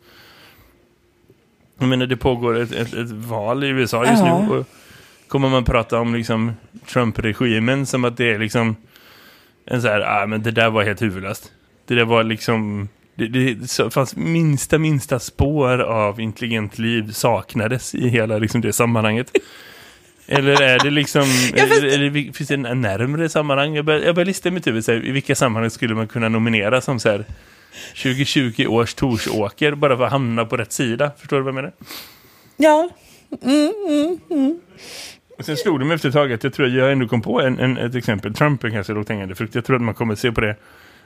Jag 1.77 1.87
menar, 1.87 2.05
det 2.05 2.17
pågår 2.17 2.57
ett, 2.57 2.71
ett, 2.71 2.93
ett 2.93 3.11
val 3.11 3.63
i 3.63 3.67
USA 3.67 4.05
just 4.05 4.19
ja. 4.19 4.41
nu. 4.41 4.57
Och 4.57 4.67
kommer 5.27 5.49
man 5.49 5.63
prata 5.63 5.99
om 5.99 6.15
liksom 6.15 6.53
Trump-regimen 6.87 7.85
som 7.85 8.05
att 8.05 8.17
det 8.17 8.33
är 8.33 8.39
liksom 8.39 8.75
en 9.65 9.81
så 9.81 9.87
här, 9.87 10.01
ah, 10.01 10.25
men 10.25 10.43
det 10.43 10.51
där 10.51 10.69
var 10.69 10.83
helt 10.83 11.01
huvudlöst. 11.01 11.51
Det 11.87 12.03
var 12.03 12.23
liksom 12.23 12.89
det, 13.15 13.27
det 13.27 13.93
fanns 13.93 14.15
minsta, 14.15 14.77
minsta 14.77 15.19
spår 15.19 15.79
av 15.79 16.19
intelligent 16.19 16.79
liv 16.79 17.11
saknades 17.11 17.95
i 17.95 18.07
hela 18.07 18.37
liksom, 18.37 18.61
det 18.61 18.73
sammanhanget. 18.73 19.31
Eller 20.27 20.61
är 20.61 20.79
det 20.79 20.89
liksom, 20.89 21.21
är, 21.53 21.85
är 21.85 22.09
det, 22.09 22.33
finns 22.33 22.49
det 22.49 22.55
en 22.55 22.81
närmare 22.81 23.29
sammanhang? 23.29 23.75
Jag 23.75 23.85
börjar, 23.85 24.01
jag 24.01 24.15
börjar 24.15 24.25
lista 24.25 24.49
i 24.49 24.51
mitt 24.51 24.67
huvud, 24.67 24.85
så 24.85 24.91
här, 24.91 25.05
i 25.05 25.11
vilka 25.11 25.35
sammanhang 25.35 25.69
skulle 25.69 25.95
man 25.95 26.07
kunna 26.07 26.29
nominera 26.29 26.81
som 26.81 26.99
så 26.99 27.09
här 27.09 27.25
2020 28.03 28.65
års 28.67 28.93
Torsåker 28.93 29.75
bara 29.75 29.97
för 29.97 30.03
att 30.03 30.11
hamna 30.11 30.45
på 30.45 30.57
rätt 30.57 30.71
sida. 30.71 31.11
Förstår 31.17 31.37
du 31.37 31.43
vad 31.43 31.49
jag 31.49 31.55
menar? 31.55 31.71
Ja. 32.57 32.89
Mm, 33.41 33.73
mm, 33.87 34.19
mm. 34.29 34.59
Och 35.37 35.45
sen 35.45 35.57
slog 35.57 35.79
det 35.79 35.85
mig 35.85 35.95
efter 35.95 36.09
ett 36.09 36.15
tag 36.15 36.33
att 36.33 36.43
jag 36.43 36.53
tror 36.53 36.65
att 36.65 36.73
jag 36.73 36.91
ändå 36.91 37.07
kom 37.07 37.21
på 37.21 37.41
en, 37.41 37.59
en, 37.59 37.77
ett 37.77 37.95
exempel. 37.95 38.33
Trump 38.33 38.63
är 38.63 38.69
kanske 38.69 38.93
lågt 38.93 39.09
hängande 39.09 39.35
frukt. 39.35 39.55
Jag 39.55 39.65
tror 39.65 39.75
att 39.75 39.81
man 39.81 39.93
kommer 39.93 40.15
se 40.15 40.31
på 40.31 40.41
det. 40.41 40.55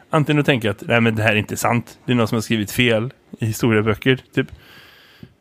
Antingen 0.10 0.40
att 0.40 0.46
tänka 0.46 0.72
att 0.72 0.84
nej, 0.88 1.02
men 1.02 1.16
det 1.16 1.24
här 1.24 1.32
är 1.32 1.36
inte 1.36 1.58
sant. 1.58 2.00
Det 2.06 2.12
är 2.12 2.16
någon 2.16 2.28
som 2.28 2.36
har 2.36 2.42
skrivit 2.42 2.72
fel 2.72 3.14
i 3.40 3.46
historieböcker. 3.46 4.20
Typ. 4.36 4.48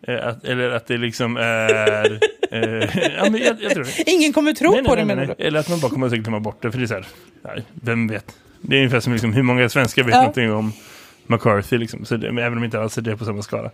Eh, 0.08 0.26
att, 0.26 0.44
eller 0.44 0.70
att 0.70 0.86
det 0.86 0.96
liksom 0.96 1.36
är... 1.36 2.12
eh, 2.50 2.60
ja, 3.16 3.30
men 3.30 3.36
jag, 3.36 3.56
jag 3.60 3.72
tror 3.72 3.84
det. 3.84 4.10
Ingen 4.10 4.32
kommer 4.32 4.52
tro 4.52 4.70
nej, 4.70 4.84
på 4.84 4.94
nej, 4.94 4.96
det, 4.96 5.04
menar 5.04 5.34
du? 5.38 5.44
Eller 5.44 5.60
att 5.60 5.68
man 5.68 5.80
bara 5.80 5.90
kommer 5.90 6.06
att 6.06 6.12
glömma 6.12 6.40
bort 6.40 6.62
det. 6.62 6.70
För 6.70 6.78
det 6.78 6.84
är 6.84 6.86
så 6.86 6.94
här, 6.94 7.06
nej, 7.42 7.64
vem 7.82 8.08
vet? 8.08 8.36
Det 8.60 8.76
är 8.76 8.78
ungefär 8.78 9.00
som 9.00 9.12
liksom, 9.12 9.32
hur 9.32 9.42
många 9.42 9.68
svenskar 9.68 10.02
vet 10.02 10.14
ja. 10.14 10.20
någonting 10.20 10.52
om 10.52 10.72
McCarthy 11.26 11.78
liksom. 11.78 12.04
Så 12.04 12.16
det, 12.16 12.28
även 12.28 12.58
om 12.58 12.64
inte 12.64 12.80
alls 12.80 12.98
är 12.98 13.02
det 13.02 13.16
på 13.16 13.24
samma 13.24 13.42
skala. 13.42 13.70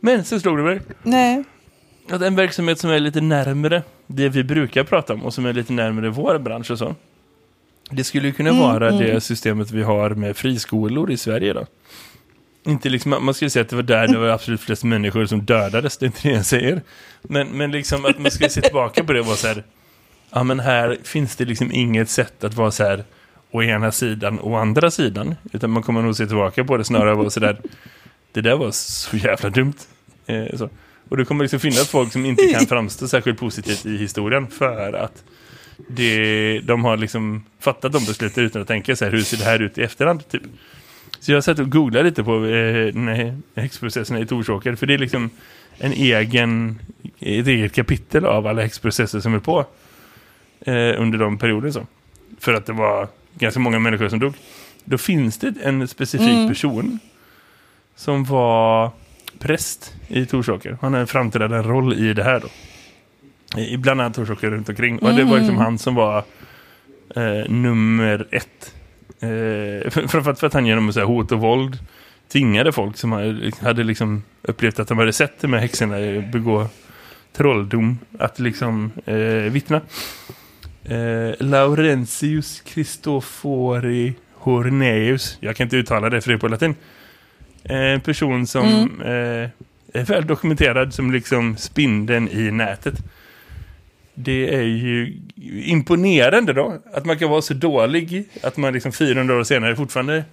Men 0.00 0.24
så 0.24 0.40
slog 0.40 0.56
det 0.56 0.62
mig. 0.62 0.80
Nej. 1.02 1.44
Att 2.10 2.22
en 2.22 2.36
verksamhet 2.36 2.78
som 2.78 2.90
är 2.90 2.98
lite 2.98 3.20
närmare 3.20 3.82
det 4.06 4.28
vi 4.28 4.44
brukar 4.44 4.84
prata 4.84 5.14
om 5.14 5.22
och 5.24 5.34
som 5.34 5.46
är 5.46 5.52
lite 5.52 5.72
närmare 5.72 6.08
vår 6.08 6.38
bransch 6.38 6.70
och 6.70 6.78
så. 6.78 6.94
Det 7.90 8.04
skulle 8.04 8.32
kunna 8.32 8.50
mm, 8.50 8.62
vara 8.62 8.88
mm. 8.88 9.00
det 9.00 9.20
systemet 9.20 9.70
vi 9.70 9.82
har 9.82 10.10
med 10.10 10.36
friskolor 10.36 11.10
i 11.10 11.16
Sverige 11.16 11.52
då. 11.52 11.66
Inte 12.64 12.88
liksom, 12.88 13.10
man 13.24 13.34
skulle 13.34 13.50
säga 13.50 13.62
att 13.62 13.68
det 13.68 13.76
var 13.76 13.82
där 13.82 14.08
det 14.08 14.18
var 14.18 14.28
absolut 14.28 14.60
flest 14.60 14.84
människor 14.84 15.26
som 15.26 15.44
dödades, 15.44 15.96
det 15.96 16.04
är 16.04 16.06
inte 16.06 16.28
det 16.28 16.34
jag 16.34 16.46
säger. 16.46 16.82
Men, 17.22 17.48
men 17.48 17.70
liksom 17.70 18.04
att 18.04 18.18
man 18.18 18.30
skulle 18.30 18.50
se 18.50 18.60
tillbaka 18.60 19.04
på 19.04 19.12
det 19.12 19.20
och 19.20 19.26
vara 19.26 19.36
så 19.36 19.46
här, 19.46 19.64
ja 20.30 20.42
men 20.42 20.60
här 20.60 20.98
finns 21.04 21.36
det 21.36 21.44
liksom 21.44 21.72
inget 21.72 22.10
sätt 22.10 22.44
att 22.44 22.54
vara 22.54 22.70
så 22.70 22.84
här, 22.84 23.04
å 23.50 23.62
ena 23.62 23.92
sidan 23.92 24.38
och 24.38 24.60
andra 24.60 24.90
sidan. 24.90 25.34
Utan 25.52 25.70
man 25.70 25.82
kommer 25.82 26.02
nog 26.02 26.16
se 26.16 26.26
tillbaka 26.26 26.64
på 26.64 26.76
det 26.76 26.84
snarare 26.84 27.14
och 27.14 27.32
så 27.32 27.40
där. 27.40 27.60
Det 28.32 28.40
där 28.40 28.56
var 28.56 28.70
så 28.70 29.16
jävla 29.16 29.50
dumt. 29.50 29.74
Eh, 30.26 30.56
så. 30.56 30.70
Och 31.08 31.16
det 31.16 31.24
kommer 31.24 31.44
liksom 31.44 31.60
finnas 31.60 31.88
folk 31.88 32.12
som 32.12 32.26
inte 32.26 32.46
kan 32.46 32.66
framstå 32.68 33.08
särskilt 33.08 33.38
positivt 33.38 33.86
i 33.86 33.96
historien 33.96 34.46
för 34.46 34.92
att 34.92 35.24
det, 35.88 36.60
de 36.60 36.84
har 36.84 36.96
liksom 36.96 37.44
fattat 37.60 37.92
de 37.92 38.04
besluten 38.04 38.44
utan 38.44 38.62
att 38.62 38.68
tänka 38.68 38.96
så 38.96 39.04
här, 39.04 39.12
hur 39.12 39.20
ser 39.20 39.36
det 39.36 39.44
här 39.44 39.62
ut 39.62 39.78
i 39.78 39.82
efterhand 39.82 40.28
typ. 40.28 40.42
Så 41.20 41.32
jag 41.32 41.36
har 41.36 41.42
sett 41.42 41.58
och 41.58 41.70
googlat 41.70 42.04
lite 42.04 42.24
på 42.24 42.46
eh, 42.46 43.34
häxprocesserna 43.56 44.20
i 44.20 44.26
Torsåker 44.26 44.74
för 44.74 44.86
det 44.86 44.94
är 44.94 44.98
liksom 44.98 45.30
en 45.78 45.92
egen 45.92 46.78
ett 47.20 47.46
eget 47.46 47.72
kapitel 47.72 48.24
av 48.24 48.46
alla 48.46 48.62
häxprocesser 48.62 49.20
som 49.20 49.34
är 49.34 49.38
på 49.38 49.66
eh, 50.60 51.02
under 51.02 51.18
de 51.18 51.38
perioder 51.38 51.70
så. 51.70 51.86
För 52.38 52.54
att 52.54 52.66
det 52.66 52.72
var 52.72 53.08
ganska 53.34 53.60
många 53.60 53.78
människor 53.78 54.08
som 54.08 54.18
dog. 54.18 54.34
Då 54.84 54.98
finns 54.98 55.38
det 55.38 55.54
en 55.62 55.88
specifik 55.88 56.28
mm. 56.28 56.48
person 56.48 56.98
som 57.96 58.24
var 58.24 58.90
präst 59.38 59.94
i 60.08 60.26
Torsåker. 60.26 60.78
Han 60.80 60.92
har 60.92 61.00
en 61.00 61.06
framträdande 61.06 61.68
roll 61.68 61.94
i 61.94 62.14
det 62.14 62.24
här 62.24 62.40
då. 62.40 62.48
I 63.56 63.76
bland 63.76 64.00
annat 64.00 64.14
Torsåker 64.14 64.50
runt 64.50 64.68
omkring. 64.68 64.98
Och 64.98 65.14
det 65.14 65.24
var 65.24 65.36
liksom 65.36 65.54
mm. 65.54 65.64
han 65.64 65.78
som 65.78 65.94
var 65.94 66.24
eh, 67.16 67.50
nummer 67.50 68.26
ett. 68.30 68.74
Eh, 69.20 69.90
framförallt 69.90 70.38
för 70.38 70.46
att 70.46 70.54
han 70.54 70.66
genom 70.66 70.92
så 70.92 71.00
här, 71.00 71.06
hot 71.06 71.32
och 71.32 71.40
våld 71.40 71.78
tvingade 72.32 72.72
folk 72.72 72.96
som 72.96 73.12
hade, 73.12 73.50
hade 73.60 73.84
liksom 73.84 74.22
upplevt 74.42 74.78
att 74.78 74.88
de 74.88 74.98
hade 74.98 75.12
sett 75.12 75.40
de 75.40 75.52
här 75.52 75.60
häxorna 75.60 76.22
begå 76.32 76.68
trolldom 77.32 77.98
att 78.18 78.38
liksom 78.38 78.92
eh, 79.04 79.52
vittna 79.52 79.80
eh, 80.84 81.34
Laurentius 81.38 82.60
Cristofori 82.60 84.14
Horneus. 84.34 85.36
Jag 85.40 85.56
kan 85.56 85.64
inte 85.64 85.76
uttala 85.76 86.10
det 86.10 86.20
för 86.20 86.30
det 86.30 86.36
är 86.36 86.38
på 86.38 86.48
latin. 86.48 86.74
En 87.62 88.00
person 88.00 88.46
som 88.46 88.68
mm. 88.68 89.00
eh, 89.00 89.50
är 89.92 90.04
väl 90.04 90.26
dokumenterad 90.26 90.94
som 90.94 91.12
liksom 91.12 91.56
spindeln 91.56 92.28
i 92.28 92.50
nätet 92.50 92.94
det 94.18 94.54
är 94.54 94.62
ju 94.62 95.18
imponerande 95.64 96.52
då. 96.52 96.78
Att 96.92 97.04
man 97.04 97.18
kan 97.18 97.30
vara 97.30 97.42
så 97.42 97.54
dålig 97.54 98.28
att 98.42 98.56
man 98.56 98.72
liksom 98.72 98.92
400 98.92 99.36
år 99.36 99.44
senare 99.44 99.76
fortfarande 99.76 100.24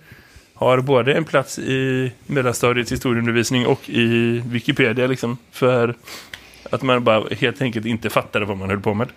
har 0.53 0.81
både 0.81 1.13
en 1.13 1.23
plats 1.23 1.59
i 1.59 2.11
mellanstadiets 2.27 2.91
historieundervisning 2.91 3.65
och 3.65 3.89
i 3.89 4.41
Wikipedia 4.45 5.07
liksom. 5.07 5.37
För 5.51 5.95
att 6.69 6.81
man 6.81 7.03
bara 7.03 7.23
helt 7.35 7.61
enkelt 7.61 7.85
inte 7.85 8.09
fattade 8.09 8.45
vad 8.45 8.57
man 8.57 8.69
höll 8.69 8.81
på 8.81 8.93
med. 8.93 9.07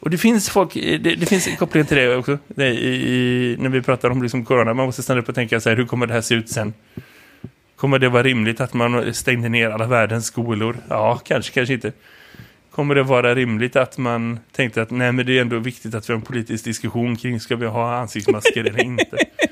Och 0.00 0.10
det 0.10 0.18
finns 0.18 0.50
folk, 0.50 0.74
det, 0.74 0.98
det 0.98 1.26
finns 1.26 1.46
en 1.46 1.56
koppling 1.56 1.84
till 1.84 1.96
det 1.96 2.16
också. 2.16 2.38
Det 2.46 2.68
i, 2.68 2.88
i, 2.88 3.56
när 3.58 3.68
vi 3.68 3.82
pratar 3.82 4.10
om 4.10 4.22
liksom 4.22 4.44
corona, 4.44 4.74
man 4.74 4.86
måste 4.86 5.02
stanna 5.02 5.20
upp 5.20 5.28
och 5.28 5.34
tänka 5.34 5.60
så 5.60 5.68
här, 5.68 5.76
hur 5.76 5.86
kommer 5.86 6.06
det 6.06 6.12
här 6.14 6.20
se 6.20 6.34
ut 6.34 6.48
sen? 6.48 6.74
Kommer 7.76 7.98
det 7.98 8.08
vara 8.08 8.22
rimligt 8.22 8.60
att 8.60 8.74
man 8.74 9.14
stängde 9.14 9.48
ner 9.48 9.70
alla 9.70 9.86
världens 9.86 10.26
skolor? 10.26 10.76
Ja, 10.88 11.20
kanske, 11.24 11.52
kanske 11.52 11.74
inte. 11.74 11.92
Kommer 12.70 12.94
det 12.94 13.02
vara 13.02 13.34
rimligt 13.34 13.76
att 13.76 13.98
man 13.98 14.38
tänkte 14.52 14.82
att 14.82 14.90
nej 14.90 15.12
men 15.12 15.26
det 15.26 15.38
är 15.38 15.40
ändå 15.40 15.58
viktigt 15.58 15.94
att 15.94 16.08
vi 16.08 16.12
har 16.12 16.18
en 16.18 16.26
politisk 16.26 16.64
diskussion 16.64 17.16
kring 17.16 17.40
ska 17.40 17.56
vi 17.56 17.66
ha 17.66 17.94
ansiktsmasker 17.94 18.64
eller 18.64 18.84
inte? 18.84 19.16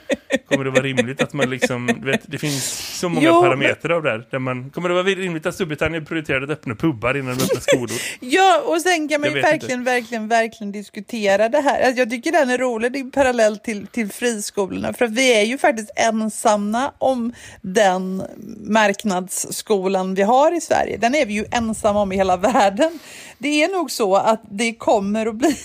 Kommer 0.49 0.65
det 0.65 0.71
vara 0.71 0.83
rimligt 0.83 1.23
att 1.23 1.33
man 1.33 1.51
liksom, 1.51 1.87
vet, 2.03 2.21
det 2.27 2.39
finns 2.39 2.99
så 2.99 3.09
många 3.09 3.27
jo, 3.27 3.43
parametrar 3.43 3.97
av 3.97 4.03
det 4.03 4.11
här. 4.11 4.27
Där 4.31 4.39
man, 4.39 4.71
kommer 4.71 4.89
det 4.89 4.95
vara 4.95 5.05
rimligt 5.05 5.47
att 5.47 5.55
Storbritannien 5.55 6.05
prioriterade 6.05 6.45
att 6.45 6.51
öppna 6.51 6.75
pubbar 6.75 7.17
innan 7.17 7.39
de 7.39 7.45
öppnar 7.45 7.61
skolor? 7.61 7.97
ja, 8.21 8.63
och 8.65 8.81
sen 8.81 9.09
kan 9.09 9.21
man 9.21 9.35
ju 9.35 9.41
verkligen, 9.41 9.79
inte. 9.79 9.91
verkligen, 9.91 10.29
verkligen 10.29 10.73
diskutera 10.73 11.49
det 11.49 11.61
här. 11.61 11.83
Alltså, 11.83 11.99
jag 11.99 12.11
tycker 12.11 12.33
den 12.33 12.51
är 12.51 12.59
rolig, 12.59 12.93
det 12.93 12.99
är 12.99 13.11
parallell 13.11 13.59
till, 13.59 13.87
till 13.87 14.13
friskolorna. 14.13 14.93
För 14.93 15.07
vi 15.07 15.41
är 15.41 15.45
ju 15.45 15.59
faktiskt 15.59 15.91
ensamma 15.97 16.93
om 16.99 17.33
den 17.61 18.23
marknadsskolan 18.61 20.15
vi 20.15 20.23
har 20.23 20.57
i 20.57 20.61
Sverige. 20.61 20.97
Den 20.97 21.15
är 21.15 21.27
vi 21.27 21.35
ju 21.35 21.45
ensamma 21.51 22.01
om 22.01 22.13
i 22.13 22.17
hela 22.17 22.37
världen. 22.53 22.99
Det 23.39 23.63
är 23.63 23.69
nog 23.69 23.91
så 23.91 24.17
att 24.17 24.43
det 24.51 24.75
kommer 24.75 25.27
att 25.27 25.35
bli 25.35 25.57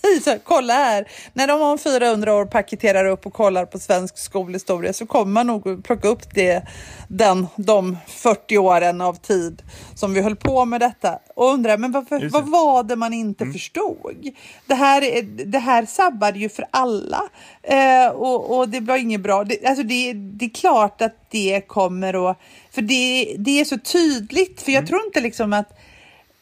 så, 0.24 0.38
kolla 0.44 0.74
här, 0.74 1.08
när 1.32 1.46
de 1.46 1.62
om 1.62 1.78
400 1.78 2.34
år 2.34 2.46
paketerar 2.46 3.04
upp 3.04 3.26
och 3.26 3.32
kollar 3.32 3.66
på 3.66 3.78
svensk 3.78 4.18
skolhistoria 4.18 4.92
så 4.92 5.06
kommer 5.06 5.32
man 5.32 5.46
nog 5.46 5.84
plocka 5.84 6.08
upp 6.08 6.34
det, 6.34 6.62
den, 7.08 7.46
de 7.56 7.98
40 8.06 8.58
åren 8.58 9.00
av 9.00 9.14
tid 9.14 9.62
som 9.94 10.14
vi 10.14 10.20
höll 10.20 10.36
på 10.36 10.64
med 10.64 10.80
detta 10.80 11.18
och 11.34 11.46
undra, 11.46 11.76
men 11.76 11.92
varför, 11.92 12.28
vad 12.28 12.48
var 12.48 12.82
det 12.82 12.96
man 12.96 13.12
inte 13.12 13.44
mm. 13.44 13.52
förstod? 13.52 14.30
Det 14.66 14.74
här, 14.74 15.22
det 15.46 15.58
här 15.58 15.86
sabbade 15.86 16.38
ju 16.38 16.48
för 16.48 16.64
alla 16.70 17.22
eh, 17.62 18.08
och, 18.08 18.58
och, 18.58 18.68
det 18.68 18.80
var 18.80 18.96
inget 18.96 19.20
bra. 19.20 19.44
Det, 19.44 19.66
alltså 19.66 19.82
det, 19.82 20.12
det 20.12 20.44
är 20.44 20.54
klart 20.54 21.02
att 21.02 21.30
det 21.30 21.60
kommer 21.66 22.30
att, 22.30 22.38
för 22.70 22.82
det, 22.82 23.34
det 23.38 23.60
är 23.60 23.64
så 23.64 23.78
tydligt, 23.78 24.62
för 24.62 24.72
jag 24.72 24.78
mm. 24.78 24.88
tror 24.88 25.04
inte 25.04 25.20
liksom 25.20 25.52
att 25.52 25.78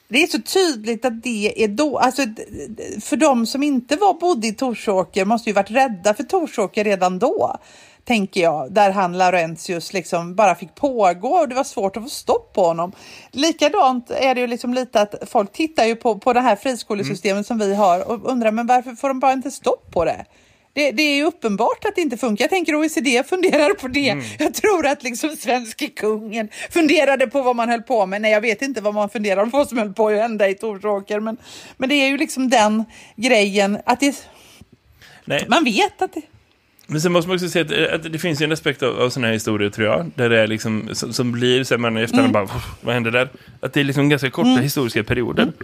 det 0.09 0.23
är 0.23 0.27
så 0.27 0.39
tydligt 0.39 1.05
att 1.05 1.23
det 1.23 1.65
är 1.65 1.69
då, 1.69 1.99
alltså 1.99 2.23
för 3.01 3.17
de 3.17 3.47
som 3.47 3.63
inte 3.63 3.97
var 3.97 4.15
bodde 4.15 4.47
i 4.47 4.53
Torsåker 4.53 5.25
måste 5.25 5.51
ju 5.51 5.55
varit 5.55 5.71
rädda 5.71 6.15
för 6.15 6.23
Torsåker 6.23 6.85
redan 6.85 7.19
då, 7.19 7.57
tänker 8.05 8.41
jag, 8.41 8.73
där 8.73 8.91
han 8.91 9.19
Laurentius 9.19 9.93
liksom 9.93 10.35
bara 10.35 10.55
fick 10.55 10.75
pågå 10.75 11.29
och 11.29 11.49
det 11.49 11.55
var 11.55 11.65
svårt 11.65 11.97
att 11.97 12.03
få 12.03 12.09
stopp 12.09 12.53
på 12.55 12.65
honom. 12.65 12.93
Likadant 13.31 14.11
är 14.11 14.35
det 14.35 14.41
ju 14.41 14.47
liksom 14.47 14.75
lite 14.75 15.01
att 15.01 15.15
folk 15.27 15.53
tittar 15.53 15.85
ju 15.85 15.97
på, 15.97 16.19
på 16.19 16.33
det 16.33 16.41
här 16.41 16.57
friskolesystemet 16.57 17.33
mm. 17.33 17.45
som 17.45 17.59
vi 17.59 17.75
har 17.75 18.11
och 18.11 18.31
undrar 18.31 18.51
men 18.51 18.67
varför 18.67 18.93
får 18.93 19.09
de 19.09 19.21
bara 19.21 19.33
inte 19.33 19.51
stopp 19.51 19.91
på 19.93 20.05
det? 20.05 20.25
Det, 20.79 20.91
det, 20.93 21.03
är 21.03 21.25
uppenbart 21.25 21.85
att 21.85 21.95
det 21.95 22.01
inte 22.01 22.17
funkar. 22.17 22.45
Jag 22.45 22.51
tänker 22.51 22.75
OECD 22.75 23.25
funderar 23.29 23.75
på 23.75 23.89
det. 23.89 24.09
Mm. 24.09 24.25
Jag 24.39 24.55
tror 24.55 24.87
att 24.87 25.03
liksom 25.03 25.37
svenske 25.37 25.89
kungen 25.89 26.49
funderade 26.71 27.27
på 27.27 27.43
vad 27.43 27.57
man 27.57 27.69
höll 27.69 27.83
på 27.83 28.07
med. 28.07 28.23
Nej, 28.23 28.33
jag 28.33 28.41
vet 28.41 28.63
inte 28.63 28.81
vad 28.81 28.95
man 28.95 29.09
funderade 29.09 29.51
på 29.51 29.65
som 29.65 29.79
höll 29.79 29.93
på 29.93 30.09
att 30.09 30.17
hända 30.19 30.49
i 30.49 30.55
Torsåker. 30.55 31.21
Men, 31.21 31.37
men 31.77 31.89
det 31.89 31.95
är 31.95 32.09
ju 32.09 32.17
liksom 32.17 32.49
den 32.49 32.85
grejen 33.17 33.79
att 33.87 34.01
det... 34.01 34.29
Nej. 35.25 35.47
Man 35.49 35.65
vet 35.65 36.03
att 36.03 36.13
det... 36.13 36.23
Men 36.87 37.01
sen 37.01 37.13
måste 37.13 37.29
man 37.29 37.35
också 37.35 37.49
säga 37.49 37.65
att, 37.65 37.95
att 37.95 38.13
det 38.13 38.19
finns 38.19 38.41
ju 38.41 38.45
en 38.45 38.53
aspekt 38.53 38.83
av, 38.83 39.01
av 39.01 39.11
sådana 39.11 39.27
här 39.27 39.35
historier 39.35 39.71
tror 39.71 39.87
jag. 39.87 40.11
Där 40.15 40.29
det 40.29 40.41
är 40.41 40.47
liksom, 40.47 40.89
som, 40.93 41.13
som 41.13 41.33
blir, 41.33 41.65
så 41.65 41.79
man 41.79 41.99
i 41.99 42.03
efterhand 42.03 42.37
mm. 42.37 42.47
bara, 42.47 42.63
vad 42.81 42.95
hände 42.95 43.11
där? 43.11 43.29
Att 43.61 43.73
det 43.73 43.81
är 43.81 43.85
liksom 43.85 44.09
ganska 44.09 44.31
korta 44.31 44.49
mm. 44.49 44.63
historiska 44.63 45.05
perioder. 45.05 45.43
Mm 45.43 45.55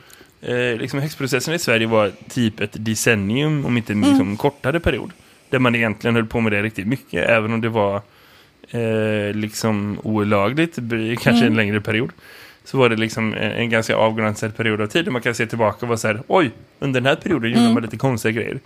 eh, 0.40 0.76
liksom 0.78 1.00
häxprocessen 1.00 1.54
i 1.54 1.58
Sverige 1.58 1.86
var 1.86 2.12
typ 2.28 2.60
ett 2.60 2.84
decennium, 2.84 3.66
om 3.66 3.76
inte 3.76 3.92
en 3.92 3.98
mm. 3.98 4.10
liksom, 4.10 4.36
kortare 4.36 4.80
period. 4.80 5.10
Där 5.50 5.58
man 5.58 5.74
egentligen 5.74 6.14
höll 6.14 6.26
på 6.26 6.40
med 6.40 6.52
det 6.52 6.62
riktigt 6.62 6.86
mycket, 6.86 7.28
även 7.28 7.52
om 7.52 7.60
det 7.60 7.68
var 7.68 8.02
eh, 8.70 9.34
liksom 9.34 9.98
olagligt, 10.02 10.74
kanske 10.74 11.30
mm. 11.30 11.46
en 11.46 11.56
längre 11.56 11.80
period. 11.80 12.10
Så 12.64 12.78
var 12.78 12.88
det 12.88 12.96
liksom 12.96 13.34
en, 13.34 13.52
en, 13.52 13.70
ganska 13.70 13.96
avgränsad 13.96 14.56
period 14.56 14.80
av 14.80 14.86
tid. 14.86 15.12
Man 15.12 15.22
kan 15.22 15.34
se 15.34 15.46
tillbaka 15.46 15.78
och 15.80 15.88
vara 15.88 15.98
så 15.98 16.08
här, 16.08 16.22
oj, 16.26 16.50
under 16.78 17.00
den 17.00 17.08
här 17.08 17.16
perioden 17.16 17.50
gjorde 17.50 17.60
mm. 17.60 17.74
man 17.74 17.82
lite 17.82 17.96
konstiga 17.96 18.32
grejer. 18.32 18.58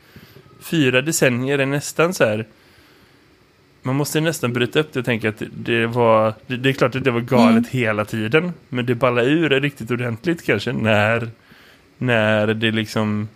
Fyra 0.61 1.03
decennier 1.03 1.59
är 1.59 1.67
nästan 1.67 2.15
så 2.15 2.25
här 2.25 2.47
man 3.83 3.97
måste 3.97 4.21
nästan 4.21 4.53
bryta 4.53 4.81
upp 4.81 4.93
det 4.93 4.99
och 4.99 5.05
tänka 5.05 5.29
att 5.29 5.43
det 5.55 5.87
var 5.87 6.35
det, 6.47 6.57
det 6.57 6.69
är 6.69 6.73
klart 6.73 6.95
att 6.95 7.05
det 7.05 7.11
var 7.11 7.21
galet 7.21 7.51
mm. 7.51 7.65
hela 7.71 8.05
tiden 8.05 8.53
men 8.69 8.87
det 8.87 8.95
ballade 8.95 9.31
ur 9.31 9.61
riktigt 9.61 9.91
ordentligt 9.91 10.47
kanske 10.47 10.73
när 10.73 11.29
när 11.99 12.47
det 12.47 12.71
liksom 12.71 13.29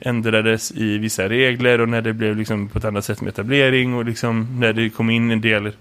ändrades 0.00 0.72
i 0.72 0.98
vissa 0.98 1.28
regler 1.28 1.80
och 1.80 1.88
när 1.88 2.02
det 2.02 2.12
blev 2.12 2.36
liksom 2.36 2.68
på 2.68 2.78
ett 2.78 2.84
annat 2.84 3.04
sätt 3.04 3.20
med 3.20 3.28
etablering 3.28 3.94
och 3.94 4.04
liksom 4.04 4.60
när 4.60 4.72
det 4.72 4.90
kom 4.90 5.10
in 5.10 5.30
en 5.30 5.40
del 5.40 5.66
eh, 5.66 5.72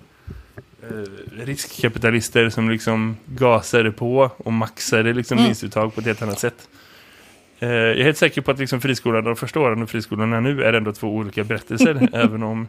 riskkapitalister 1.46 2.50
som 2.50 2.70
liksom 2.70 3.18
gasade 3.26 3.92
på 3.92 4.32
och 4.38 4.54
maxade 4.54 5.14
liksom 5.14 5.38
mm. 5.38 5.48
vinstuttag 5.48 5.96
på 5.96 6.00
ett 6.00 6.08
helt 6.08 6.22
annat 6.22 6.40
sätt. 6.40 6.70
Eh, 7.60 7.70
jag 7.70 7.98
är 7.98 8.04
helt 8.04 8.18
säker 8.18 8.42
på 8.42 8.52
att 8.52 8.60
liksom 8.60 8.82
friskolan 8.82 9.28
och 9.28 9.40
första 9.40 9.60
åren 9.60 9.84
och 9.84 9.90
friskolorna 9.90 10.40
nu 10.40 10.64
är 10.64 10.74
ändå 10.74 10.92
två 10.92 11.08
olika 11.08 11.44
berättelser 11.44 12.10
även 12.14 12.44
om 12.44 12.68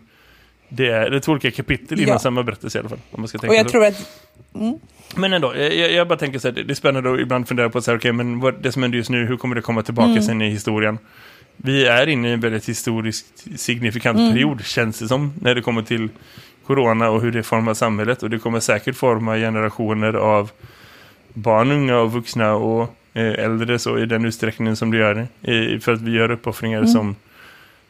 det 0.71 0.89
är, 0.89 1.11
det 1.11 1.17
är 1.17 1.21
två 1.21 1.33
olika 1.33 1.51
kapitel 1.51 2.01
inom 2.01 2.13
ja. 2.13 2.19
samma 2.19 2.43
berättelse 2.43 2.79
i 2.79 2.81
alla 2.81 2.89
fall. 2.89 2.99
Om 3.11 3.21
man 3.21 3.29
ska 3.29 3.39
tänka 3.39 3.53
och 3.53 3.59
jag 3.59 3.67
så. 3.67 3.71
tror 3.71 3.85
att... 3.85 4.23
Mm. 4.55 4.79
Men 5.17 5.33
ändå, 5.33 5.57
jag, 5.57 5.93
jag, 5.93 6.09
bara 6.09 6.19
tänker 6.19 6.39
så 6.39 6.49
här, 6.49 6.55
det 6.55 6.73
är 6.73 6.75
spännande 6.75 7.13
att 7.13 7.21
ibland 7.21 7.49
fundera 7.49 7.71
på 7.71 7.81
så 7.83 7.91
här, 7.91 7.99
okay, 7.99 8.13
men 8.13 8.41
vad, 8.41 8.63
det 8.63 8.73
som 8.73 8.83
händer 8.83 8.99
just 8.99 9.11
nu, 9.11 9.27
hur 9.27 9.37
kommer 9.37 9.55
det 9.55 9.63
komma 9.63 9.83
tillbaka 9.83 10.11
mm. 10.11 10.23
sen 10.23 10.43
i 10.43 10.51
historien? 10.51 10.99
Vi 11.57 11.87
är 11.87 12.07
inne 12.07 12.29
i 12.29 12.33
en 12.33 12.41
väldigt 12.41 12.69
historiskt 12.69 13.61
signifikant 13.61 14.19
mm. 14.19 14.33
period, 14.33 14.65
känns 14.65 14.99
det 14.99 15.09
som, 15.09 15.33
när 15.41 15.55
det 15.55 15.63
kommer 15.63 15.83
till 15.83 16.09
corona 16.67 17.11
och 17.11 17.23
hur 17.23 17.33
det 17.33 17.43
formar 17.43 17.75
samhället. 17.75 18.23
Och 18.23 18.31
det 18.31 18.39
kommer 18.39 18.61
säkert 18.61 18.97
forma 18.97 19.37
generationer 19.37 20.13
av 20.15 20.51
barn, 21.35 21.71
unga 21.71 21.99
och 21.99 22.13
vuxna 22.13 22.55
och 22.55 22.95
eh, 23.15 23.45
äldre 23.45 23.79
så 23.79 23.99
i 23.99 24.07
den 24.07 24.25
utsträckningen 24.25 24.77
som 24.77 24.91
det 24.91 24.99
gör. 24.99 25.27
Eh, 25.43 25.79
för 25.81 25.93
att 25.93 26.01
vi 26.01 26.11
gör 26.11 26.31
uppoffringar 26.31 26.79
mm. 26.79 26.89
som 26.89 27.17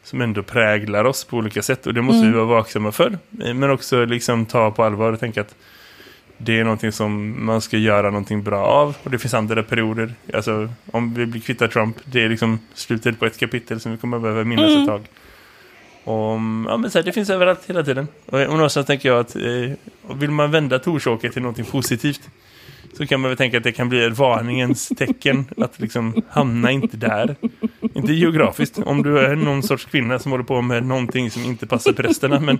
som 0.03 0.21
ändå 0.21 0.43
präglar 0.43 1.05
oss 1.05 1.23
på 1.23 1.37
olika 1.37 1.61
sätt. 1.61 1.87
Och 1.87 1.93
det 1.93 2.01
måste 2.01 2.19
mm. 2.19 2.31
vi 2.31 2.37
vara 2.37 2.47
vaksamma 2.47 2.91
för. 2.91 3.17
Men 3.29 3.69
också 3.69 4.05
liksom 4.05 4.45
ta 4.45 4.71
på 4.71 4.83
allvar 4.83 5.13
och 5.13 5.19
tänka 5.19 5.41
att 5.41 5.55
det 6.37 6.59
är 6.59 6.63
någonting 6.63 6.91
som 6.91 7.35
man 7.45 7.61
ska 7.61 7.77
göra 7.77 8.09
någonting 8.09 8.43
bra 8.43 8.65
av. 8.65 8.97
Och 9.03 9.11
det 9.11 9.19
finns 9.19 9.33
andra 9.33 9.63
perioder. 9.63 10.13
Alltså, 10.33 10.69
om 10.91 11.13
vi 11.13 11.25
blir 11.25 11.41
kvitta 11.41 11.67
Trump, 11.67 11.97
det 12.05 12.23
är 12.23 12.29
liksom 12.29 12.59
slutet 12.73 13.19
på 13.19 13.25
ett 13.25 13.39
kapitel 13.39 13.79
som 13.79 13.91
vi 13.91 13.97
kommer 13.97 14.19
behöva 14.19 14.43
minnas 14.43 14.69
mm. 14.69 14.81
ett 14.81 14.87
tag. 14.87 15.01
Och, 16.03 16.31
ja, 16.67 16.77
men 16.77 16.91
så 16.91 16.97
här, 16.97 17.03
det 17.03 17.11
finns 17.11 17.29
överallt 17.29 17.69
hela 17.69 17.83
tiden. 17.83 18.07
Och, 18.25 18.41
och 18.41 18.53
någonstans 18.53 18.87
tänker 18.87 19.09
jag 19.09 19.19
att 19.19 19.35
eh, 19.35 20.15
vill 20.15 20.31
man 20.31 20.51
vända 20.51 20.79
Torsåker 20.79 21.29
till 21.29 21.41
någonting 21.41 21.65
positivt 21.65 22.21
så 22.97 23.07
kan 23.07 23.19
man 23.19 23.29
väl 23.29 23.37
tänka 23.37 23.57
att 23.57 23.63
det 23.63 23.71
kan 23.71 23.89
bli 23.89 24.05
ett 24.05 24.17
varningens 24.17 24.87
tecken 24.97 25.45
att 25.57 25.79
liksom 25.79 26.21
hamna 26.29 26.71
inte 26.71 26.97
där. 26.97 27.35
Inte 27.93 28.13
geografiskt, 28.13 28.79
om 28.79 29.03
du 29.03 29.19
är 29.19 29.35
någon 29.35 29.63
sorts 29.63 29.85
kvinna 29.85 30.19
som 30.19 30.31
håller 30.31 30.43
på 30.43 30.61
med 30.61 30.85
någonting 30.85 31.31
som 31.31 31.43
inte 31.43 31.67
passar 31.67 31.93
prästerna, 31.93 32.39
men 32.39 32.59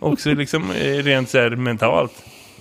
också 0.00 0.34
liksom 0.34 0.70
eh, 0.70 0.96
rent 0.96 1.28
så 1.28 1.38
här 1.38 1.50
mentalt. 1.50 2.12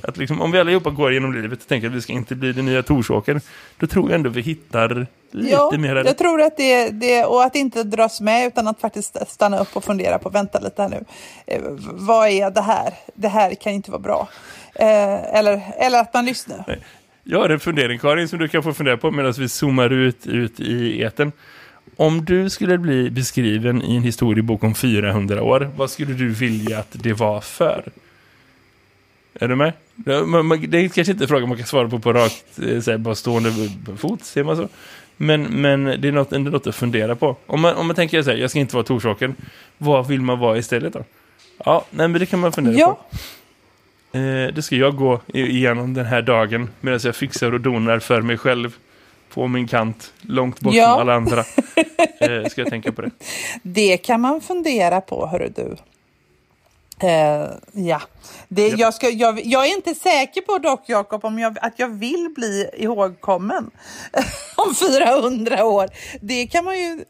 Att 0.02 0.18
liksom, 0.18 0.42
om 0.42 0.52
vi 0.52 0.60
allihopa 0.60 0.90
går 0.90 1.14
genom 1.14 1.34
livet 1.34 1.62
och 1.62 1.68
tänker 1.68 1.88
att 1.88 1.94
vi 1.94 2.02
ska 2.02 2.14
inte 2.14 2.36
bli 2.36 2.54
det 2.54 2.62
nya 2.62 2.84
Torsåker, 2.84 3.42
då 3.78 3.88
tror 3.88 4.10
jag 4.10 4.16
ändå 4.16 4.30
vi 4.30 4.42
hittar 4.42 5.08
lite 5.32 5.52
ja, 5.52 5.72
mer... 5.78 5.96
jag 5.96 6.18
tror 6.18 6.42
att 6.42 6.58
det, 6.58 6.90
det 6.90 7.26
och 7.26 7.44
att 7.44 7.56
inte 7.56 7.84
dras 7.84 8.22
med 8.22 8.48
utan 8.48 8.68
att 8.68 8.80
faktiskt 8.80 9.18
stanna 9.30 9.60
upp 9.60 9.76
och 9.76 9.84
fundera 9.84 10.20
på, 10.20 10.30
vänta 10.30 10.60
lite 10.60 10.82
här 10.82 10.90
nu. 10.90 11.04
Eh, 11.46 11.62
vad 11.92 12.30
är 12.30 12.52
det 12.52 12.62
här? 12.62 12.94
Det 13.14 13.28
här 13.28 13.56
kan 13.56 13.74
inte 13.74 13.92
vara 13.92 14.02
bra. 14.02 14.28
Eh, 14.76 15.36
eller, 15.36 15.62
eller 15.78 16.00
att 16.00 16.14
man 16.14 16.26
lyssnar. 16.26 16.80
Jag 17.24 17.40
har 17.40 17.50
en 17.50 17.60
fundering 17.60 18.00
Karin 18.00 18.28
som 18.28 18.40
du 18.40 18.48
kan 18.48 18.64
få 18.64 18.74
fundera 18.74 18.98
på 18.98 19.12
medan 19.12 19.34
vi 19.38 19.50
zoomar 19.50 19.90
ut, 19.90 20.28
ut 20.28 20.60
i 20.60 21.02
eten. 21.02 21.32
Om 21.96 22.26
du 22.26 22.50
skulle 22.50 22.78
bli 22.78 23.10
beskriven 23.10 23.84
i 23.84 23.96
en 23.96 24.04
historiebok 24.04 24.64
om 24.64 24.76
400 24.76 25.44
år, 25.44 25.72
vad 25.76 25.90
skulle 25.90 26.14
du 26.14 26.30
vilja 26.30 26.80
att 26.80 27.04
det 27.04 27.14
var 27.14 27.42
för? 27.42 27.84
Är 29.34 29.48
du 29.48 29.56
med? 29.56 29.74
Det 29.96 30.78
är 30.78 30.88
kanske 30.88 31.12
inte 31.12 31.24
en 31.24 31.28
fråga 31.28 31.46
man 31.46 31.58
kan 31.58 31.66
svara 31.66 31.90
på 31.90 32.00
på 32.00 32.14
rakt, 32.14 32.60
eh, 32.60 32.80
så 32.80 32.92
här, 32.92 32.98
bara 32.98 33.16
stående 33.16 33.52
fot, 33.98 34.24
ser 34.24 34.44
man 34.44 34.58
så. 34.58 34.68
Men, 35.18 35.44
men 35.44 35.84
det 35.84 36.08
är 36.08 36.12
något, 36.12 36.32
något 36.32 36.68
att 36.68 36.76
fundera 36.76 37.16
på. 37.16 37.38
Om 37.46 37.62
man, 37.62 37.76
om 37.76 37.88
man 37.88 37.96
tänker 37.96 38.22
så 38.22 38.30
här, 38.30 38.38
jag 38.38 38.50
ska 38.50 38.60
inte 38.60 38.76
vara 38.76 38.86
torsåken, 38.86 39.36
vad 39.78 40.08
vill 40.08 40.22
man 40.22 40.40
vara 40.40 40.58
istället 40.58 40.94
då? 40.94 41.04
Ja, 41.66 41.86
nej, 41.90 42.08
men 42.08 42.20
det 42.20 42.26
kan 42.26 42.40
man 42.40 42.52
fundera 42.52 42.76
ja. 42.76 42.88
på. 43.12 43.18
Eh, 44.12 44.54
det 44.54 44.62
ska 44.62 44.76
jag 44.76 44.96
gå 44.96 45.22
igenom 45.28 45.94
den 45.94 46.06
här 46.06 46.22
dagen 46.22 46.70
medan 46.82 47.00
jag 47.04 47.16
fixar 47.16 47.54
och 47.54 47.62
donar 47.62 48.00
för 48.00 48.22
mig 48.22 48.38
själv. 48.38 48.76
på 49.34 49.48
min 49.48 49.68
kant, 49.68 50.14
långt 50.22 50.60
bort 50.60 50.74
Ja. 50.74 50.88
från 50.88 51.02
alla 51.02 51.14
andra. 51.14 51.40
eh, 52.20 52.46
ska 52.50 52.62
jag 52.62 52.70
tänka 52.70 52.92
på 52.92 53.02
det. 53.02 53.12
Det 53.64 53.98
kan 53.98 54.22
man 54.22 54.42
fundera 54.42 55.02
på, 55.02 55.28
hörru 55.28 55.52
du. 55.56 55.76
Eh, 57.08 57.48
ja, 57.72 58.02
det, 58.48 58.68
Japp. 58.68 58.80
jag, 58.80 58.94
ska, 58.94 59.10
jag, 59.10 59.46
jag 59.46 59.66
är 59.66 59.76
inte 59.76 59.96
säker 59.96 60.42
på 60.42 60.58
dock, 60.58 60.84
Jakob, 60.90 61.26
om 61.26 61.40
jag, 61.40 61.58
att 61.62 61.74
jag 61.80 61.88
vill 61.88 62.34
bli 62.36 62.70
ihågkommen 62.78 63.72
om 64.56 64.76
400 64.76 65.66
år. 65.66 65.90
Det 66.22 66.48
kan 66.48 66.66
man 66.66 66.78
ju... 66.80 67.04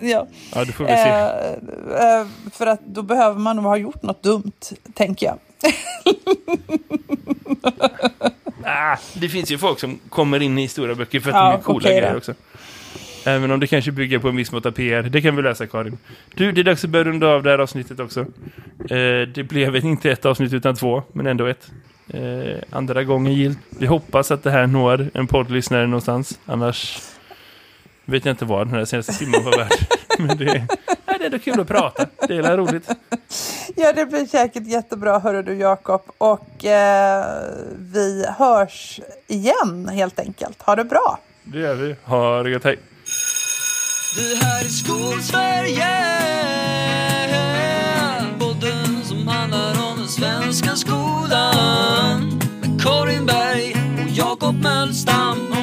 Ja. 0.00 0.26
Ja, 0.54 0.64
det 0.64 0.72
får 0.72 0.84
vi 0.84 0.90
se. 0.90 0.98
Eh, 0.98 2.20
eh, 2.20 2.26
för 2.52 2.66
att 2.66 2.80
då 2.86 3.02
behöver 3.02 3.38
man 3.38 3.56
nog 3.56 3.64
ha 3.64 3.76
gjort 3.76 4.02
något 4.02 4.22
dumt, 4.22 4.52
tänker 4.94 5.26
jag. 5.26 5.38
Ah, 8.64 8.96
det 9.14 9.28
finns 9.28 9.50
ju 9.50 9.58
folk 9.58 9.80
som 9.80 9.98
kommer 10.08 10.42
in 10.42 10.58
i 10.58 10.68
stora 10.68 10.94
böcker 10.94 11.20
för 11.20 11.30
att 11.30 11.36
Ja, 11.36 11.50
de 11.50 11.58
är 11.58 11.62
coola 11.62 11.88
då. 11.88 11.94
grejer 11.96 12.16
också. 12.16 12.34
Även 13.24 13.50
om 13.50 13.60
det 13.60 13.66
kanske 13.66 13.92
bygger 13.92 14.18
på 14.18 14.28
en 14.28 14.36
viss 14.36 14.52
mått 14.52 14.66
av 14.66 14.70
PR. 14.70 15.02
Det 15.02 15.22
kan 15.22 15.36
vi 15.36 15.42
läsa, 15.42 15.66
Karin. 15.66 15.98
Du, 16.34 16.52
det 16.52 16.60
är 16.60 16.64
dags 16.64 16.84
att 16.84 16.90
börja 16.90 17.04
runda 17.04 17.26
av 17.26 17.42
det 17.42 17.50
här 17.50 17.58
avsnittet 17.58 18.00
också. 18.00 18.20
Eh, 18.90 19.28
det 19.34 19.48
blev 19.48 19.76
inte 19.76 20.10
ett 20.10 20.24
avsnitt 20.26 20.52
utan 20.52 20.74
två, 20.76 21.02
men 21.12 21.26
ändå 21.26 21.46
ett. 21.46 21.70
Eh, 22.08 22.56
andra 22.70 23.04
gången 23.04 23.32
gilt. 23.34 23.58
Vi 23.78 23.86
hoppas 23.86 24.30
att 24.30 24.42
det 24.42 24.50
här 24.50 24.66
når 24.66 25.10
en 25.14 25.26
poddlyssnare 25.26 25.86
någonstans. 25.86 26.38
Annars 26.46 26.98
vet 28.04 28.24
jag 28.24 28.32
inte 28.32 28.44
vad 28.44 28.66
den 28.66 28.74
här 28.74 28.84
senaste 28.84 29.12
timmen 29.12 29.44
var 29.44 29.56
värd. 29.58 29.72
men 30.18 30.36
det, 30.38 30.66
det 31.18 31.24
är 31.24 31.26
ändå 31.26 31.38
kul 31.38 31.60
att 31.60 31.68
prata. 31.68 32.06
Det 32.28 32.36
är 32.36 32.56
roligt. 32.56 32.90
Ja, 33.76 33.92
det 33.92 34.06
blir 34.06 34.26
säkert 34.26 34.66
jättebra, 34.66 35.18
hörru 35.18 35.42
du, 35.42 35.54
Jakob. 35.54 36.02
Och 36.18 36.64
eh, 36.64 37.24
vi 37.78 38.26
hörs 38.38 39.00
igen, 39.26 39.88
helt 39.88 40.20
enkelt. 40.20 40.62
Ha 40.62 40.76
det 40.76 40.84
bra! 40.84 41.18
Det 41.42 41.58
gör 41.58 41.74
vi. 41.74 41.96
Ha 42.04 42.42
det 42.42 42.50
gött, 42.50 42.64
hej. 42.64 42.78
Det 44.16 44.44
här 44.44 44.64
är 44.64 44.68
Skolsverige 44.68 45.88
Podden 48.38 49.04
som 49.04 49.28
handlar 49.28 49.70
om 49.70 49.98
den 49.98 50.08
svenska 50.08 50.76
skolan 50.76 52.40
Med 52.60 52.82
Karin 52.82 53.26
Berg 53.26 53.76
och 54.02 54.10
Jakob 54.10 54.62
Mölstam 54.62 55.57